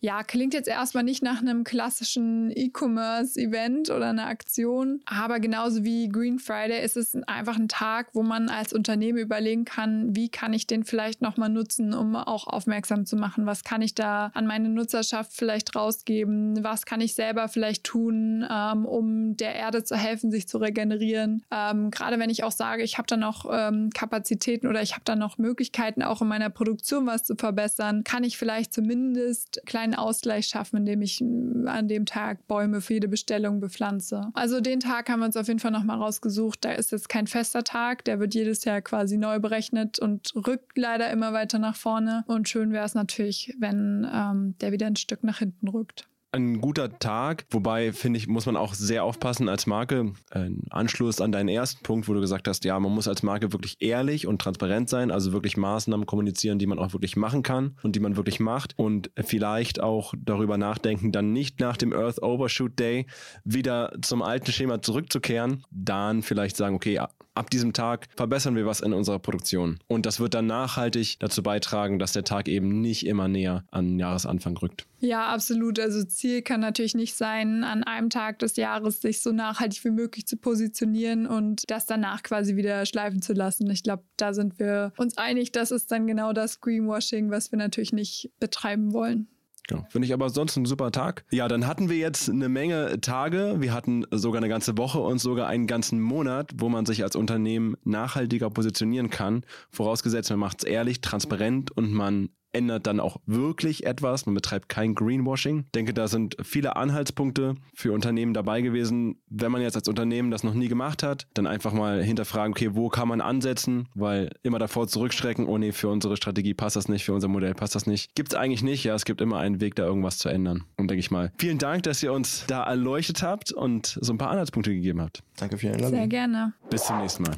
ja, 0.07 0.23
klingt 0.23 0.55
jetzt 0.55 0.69
erstmal 0.69 1.03
nicht 1.03 1.25
nach 1.25 1.41
einem 1.41 1.65
klassischen 1.65 2.53
E-Commerce-Event 2.55 3.91
oder 3.91 4.11
einer 4.11 4.29
Aktion, 4.29 5.01
aber 5.05 5.41
genauso 5.41 5.83
wie 5.83 6.09
Green 6.09 6.39
Friday 6.39 6.81
ist 6.85 6.97
es 6.97 7.17
einfach 7.27 7.57
ein 7.57 7.67
Tag, 7.67 8.11
wo 8.13 8.23
man 8.23 8.49
als 8.49 8.73
Unternehmen 8.73 9.19
überlegen 9.19 9.65
kann, 9.65 10.15
wie 10.15 10.29
kann 10.29 10.53
ich 10.53 10.69
den 10.69 10.85
vielleicht 10.85 11.23
nochmal 11.23 11.49
nutzen, 11.49 11.93
um 11.93 12.15
auch 12.15 12.47
aufmerksam 12.47 13.05
zu 13.05 13.17
machen, 13.17 13.47
was 13.47 13.65
kann 13.65 13.83
ich 13.83 13.97
da 13.97 14.31
an 14.33 14.47
meine 14.47 14.69
Nutzerschaft 14.69 15.33
vielleicht 15.33 15.75
rausgeben, 15.75 16.63
was 16.63 16.87
kann 16.87 17.01
ich 17.01 17.17
selber 17.17 17.49
vielleicht 17.49 17.83
tun, 17.83 18.47
ähm, 18.49 18.87
um 18.87 19.37
der 19.37 19.57
Erde 19.57 19.83
zu 19.83 19.97
helfen, 19.97 20.31
sich 20.31 20.47
zu 20.47 20.59
regenerieren. 20.59 21.43
Ähm, 21.51 21.91
gerade 21.91 22.21
wenn 22.21 22.31
ich 22.31 22.45
auch 22.45 22.53
sage, 22.53 22.85
ich 22.85 22.97
habe 22.97 23.09
da 23.09 23.17
noch 23.17 23.45
ähm, 23.51 23.91
Kapazitäten 23.91 24.69
oder 24.69 24.83
ich 24.83 24.93
habe 24.93 25.03
da 25.05 25.17
noch 25.17 25.37
Möglichkeiten, 25.37 26.05
auch 26.05 26.23
in 26.23 26.29
meiner 26.29 26.51
Produktion 26.51 27.07
was 27.07 27.25
zu 27.25 27.35
verbessern, 27.35 28.05
kann 28.05 28.23
ich 28.23 28.39
vielleicht 28.39 28.73
zumindest 28.73 29.63
kleine 29.67 29.96
einen 29.96 29.96
Ausgleich 29.97 30.47
schaffen, 30.47 30.79
indem 30.79 31.03
ich 31.03 31.21
mm, 31.21 31.67
an 31.67 31.89
dem 31.89 32.07
Tag 32.07 32.47
Bäume 32.47 32.81
für 32.81 32.95
jede 32.95 33.09
Bestellung 33.09 33.61
bepflanze. 33.61 34.31
Also 34.35 34.61
den 34.61 34.81
Tag 34.81 35.09
haben 35.09 35.21
wir 35.21 35.27
uns 35.27 35.37
auf 35.37 35.49
jeden 35.49 35.61
Fall 35.61 35.71
nochmal 35.71 35.99
rausgesucht. 35.99 36.65
Da 36.65 36.73
ist 36.73 36.93
jetzt 36.93 37.09
kein 37.09 37.27
fester 37.27 37.65
Tag, 37.65 38.05
der 38.05 38.21
wird 38.21 38.35
jedes 38.35 38.65
Jahr 38.65 38.81
quasi 38.83 39.17
neu 39.17 39.39
berechnet 39.39 39.99
und 39.99 40.33
rückt 40.35 40.77
leider 40.77 41.11
immer 41.11 41.33
weiter 41.33 41.59
nach 41.59 41.77
vorne. 41.77 42.25
Und 42.27 42.49
schön 42.49 42.73
wäre 42.73 42.85
es 42.85 42.95
natürlich, 42.95 43.55
wenn 43.59 44.07
ähm, 44.13 44.55
der 44.61 44.73
wieder 44.73 44.87
ein 44.87 44.97
Stück 44.97 45.25
nach 45.25 45.39
hinten 45.39 45.69
rückt 45.69 46.09
ein 46.37 46.61
guter 46.61 46.99
Tag. 46.99 47.47
Wobei, 47.51 47.93
finde 47.93 48.19
ich, 48.19 48.29
muss 48.29 48.47
man 48.47 48.57
auch 48.57 48.75
sehr 48.75 49.05
aufpassen 49.05 49.49
als 49.49 49.67
Marke. 49.67 50.13
Ein 50.31 50.63
Anschluss 50.71 51.21
an 51.21 51.33
deinen 51.33 51.49
ersten 51.49 51.83
Punkt, 51.83 52.09
wo 52.09 52.15
du 52.15 52.21
gesagt 52.21 52.47
hast, 52.49 52.65
ja, 52.65 52.79
man 52.79 52.93
muss 52.93 53.09
als 53.09 53.23
Marke 53.23 53.53
wirklich 53.53 53.77
ehrlich 53.81 54.27
und 54.27 54.41
transparent 54.41 54.89
sein, 54.89 55.11
also 55.11 55.33
wirklich 55.33 55.57
Maßnahmen 55.57 56.07
kommunizieren, 56.07 56.59
die 56.59 56.67
man 56.67 56.79
auch 56.79 56.93
wirklich 56.93 57.17
machen 57.17 57.43
kann 57.43 57.77
und 57.83 57.97
die 57.97 58.01
man 58.01 58.17
wirklich 58.17 58.41
macht. 58.41 58.75
Und 58.77 59.11
vielleicht 59.25 59.81
auch 59.81 60.15
darüber 60.19 60.59
nachdenken, 60.59 61.13
dann 61.13 61.33
nicht 61.33 61.61
nach 61.61 61.77
dem 61.77 61.93
Earth 61.93 62.23
Overshoot 62.23 62.79
Day 62.79 63.07
wieder 63.45 63.93
zum 64.03 64.23
alten 64.23 64.53
Schema 64.53 64.83
zurückzukehren. 64.83 65.65
Dann 65.71 66.23
vielleicht 66.23 66.57
sagen, 66.57 66.77
okay, 66.77 67.01
ab 67.37 67.51
diesem 67.51 67.73
Tag 67.73 68.09
verbessern 68.17 68.57
wir 68.57 68.67
was 68.67 68.81
in 68.81 68.93
unserer 68.93 69.19
Produktion. 69.19 69.79
Und 69.87 70.07
das 70.07 70.21
wird 70.21 70.35
dann 70.35 70.47
nachhaltig 70.47 71.19
dazu 71.21 71.43
beitragen, 71.43 71.99
dass 71.99 72.13
der 72.13 72.25
Tag 72.25 72.49
eben 72.49 72.81
nicht 72.81 73.07
immer 73.07 73.29
näher 73.29 73.65
an 73.71 73.99
Jahresanfang 73.99 74.57
rückt. 74.57 74.87
Ja, 75.01 75.27
absolut. 75.27 75.79
Also 75.79 76.05
Ziel 76.27 76.43
kann 76.43 76.61
natürlich 76.61 76.97
nicht 76.97 77.15
sein, 77.15 77.63
an 77.63 77.85
einem 77.85 78.11
Tag 78.11 78.41
des 78.41 78.57
Jahres 78.57 79.01
sich 79.01 79.21
so 79.23 79.31
nachhaltig 79.31 79.85
wie 79.85 79.91
möglich 79.91 80.27
zu 80.27 80.37
positionieren 80.37 81.25
und 81.25 81.63
das 81.71 81.87
danach 81.87 82.25
quasi 82.25 82.57
wieder 82.57 82.85
schleifen 82.85 83.23
zu 83.23 83.33
lassen. 83.33 83.71
Ich 83.71 83.85
glaube, 83.85 84.03
da 84.17 84.35
sind 84.35 84.59
wir 84.59 84.93
uns 84.97 85.17
einig, 85.19 85.53
das 85.53 85.71
ist 85.71 85.93
dann 85.93 86.09
genau 86.09 86.33
das 86.33 86.61
Greenwashing, 86.61 87.31
was 87.31 87.53
wir 87.53 87.59
natürlich 87.59 87.93
nicht 87.93 88.33
betreiben 88.41 88.93
wollen. 88.93 89.29
Genau. 89.69 89.85
Finde 89.89 90.07
ich 90.07 90.15
aber 90.15 90.31
sonst 90.31 90.57
ein 90.57 90.65
super 90.65 90.91
Tag. 90.91 91.25
Ja, 91.31 91.47
dann 91.47 91.67
hatten 91.67 91.89
wir 91.89 91.97
jetzt 91.97 92.29
eine 92.29 92.49
Menge 92.49 93.01
Tage. 93.01 93.57
Wir 93.59 93.73
hatten 93.73 94.05
sogar 94.11 94.41
eine 94.41 94.49
ganze 94.49 94.77
Woche 94.79 95.01
und 95.01 95.19
sogar 95.19 95.47
einen 95.47 95.67
ganzen 95.69 96.01
Monat, 96.01 96.53
wo 96.57 96.69
man 96.69 96.87
sich 96.87 97.05
als 97.05 97.15
Unternehmen 97.15 97.77
nachhaltiger 97.85 98.51
positionieren 98.51 99.11
kann. 99.11 99.45
Vorausgesetzt, 99.71 100.31
man 100.31 100.41
macht 100.41 100.65
es 100.65 100.71
ehrlich, 100.71 101.01
transparent 101.01 101.71
und 101.77 101.93
man 101.93 102.31
ändert 102.53 102.87
dann 102.87 103.01
auch 103.01 103.19
wirklich 103.27 103.87
etwas. 103.87 104.27
Man 104.27 104.35
betreibt 104.35 104.69
kein 104.69 104.95
Greenwashing. 104.95 105.65
Ich 105.67 105.73
denke, 105.73 105.95
da 105.95 106.09
sind 106.09 106.37
viele 106.43 106.77
Anhaltspunkte 106.77 107.55
für 107.75 107.93
Unternehmen 107.93 108.35
dabei 108.35 108.61
gewesen. 108.63 109.21
Wenn 109.29 109.53
man 109.53 109.63
jetzt 109.63 109.77
als 109.77 109.89
Unternehmen 109.89 110.31
das 110.31 110.43
noch 110.43 110.55
nie 110.55 110.69
gemacht 110.69 111.03
hat, 111.03 111.27
dann 111.35 111.47
einfach 111.47 111.73
mal 111.73 112.03
hinterfragen, 112.03 112.53
okay, 112.53 112.71
wo 112.75 112.89
kann 112.89 113.09
man 113.09 113.21
ansetzen? 113.21 113.89
Weil 113.95 114.31
immer 114.43 114.59
davor 114.59 114.89
zurückstrecken, 114.89 115.47
oh 115.47 115.59
nee, 115.59 115.73
für 115.73 115.89
unsere 115.89 116.17
Strategie 116.17 116.55
passt 116.55 116.77
das 116.77 116.89
nicht, 116.89 117.05
für 117.05 117.13
unser 117.13 117.29
Modell 117.29 117.55
passt 117.55 117.75
das 117.75 117.87
nicht. 117.87 118.15
Gibt 118.15 118.31
es 118.31 118.35
eigentlich 118.35 118.63
nicht. 118.63 118.85
Ja, 118.85 118.95
es 118.95 119.05
gibt 119.05 119.21
immer 119.21 119.39
einen 119.39 119.61
Weg, 119.61 119.75
da 119.75 119.85
irgendwas 119.85 120.19
zu 120.19 120.29
ändern. 120.29 120.65
Und 120.77 120.91
denke 120.91 121.01
ich 121.01 121.11
mal, 121.11 121.33
vielen 121.39 121.59
Dank, 121.59 121.83
dass 121.85 122.03
ihr 122.03 122.13
uns 122.13 122.45
da 122.47 122.63
erleuchtet 122.65 123.23
habt 123.23 123.53
und 123.53 123.99
so 124.01 124.13
ein 124.13 124.19
paar 124.19 124.31
Anhaltspunkte 124.31 124.73
gegeben 124.73 125.01
habt. 125.01 125.23
Danke 125.37 125.59
für 125.59 125.67
die 125.67 125.73
Einladung. 125.73 125.99
Sehr 125.99 126.09
gerne. 126.09 126.53
Bis 126.71 126.85
zum 126.85 126.99
nächsten 126.99 127.25
Mal. 127.25 127.37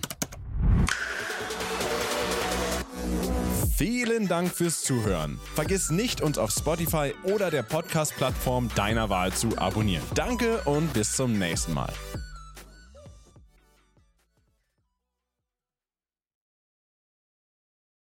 Vielen 3.78 4.26
Dank 4.26 4.52
fürs 4.52 4.82
Zuhören. 4.82 5.38
Vergiss 5.54 5.90
nicht, 5.90 6.20
uns 6.20 6.36
auf 6.36 6.50
Spotify 6.50 7.14
oder 7.22 7.48
der 7.48 7.62
Podcast-Plattform 7.62 8.70
deiner 8.74 9.08
Wahl 9.08 9.32
zu 9.32 9.56
abonnieren. 9.56 10.02
Danke 10.16 10.58
und 10.64 10.92
bis 10.94 11.12
zum 11.12 11.38
nächsten 11.38 11.74
Mal. 11.74 11.92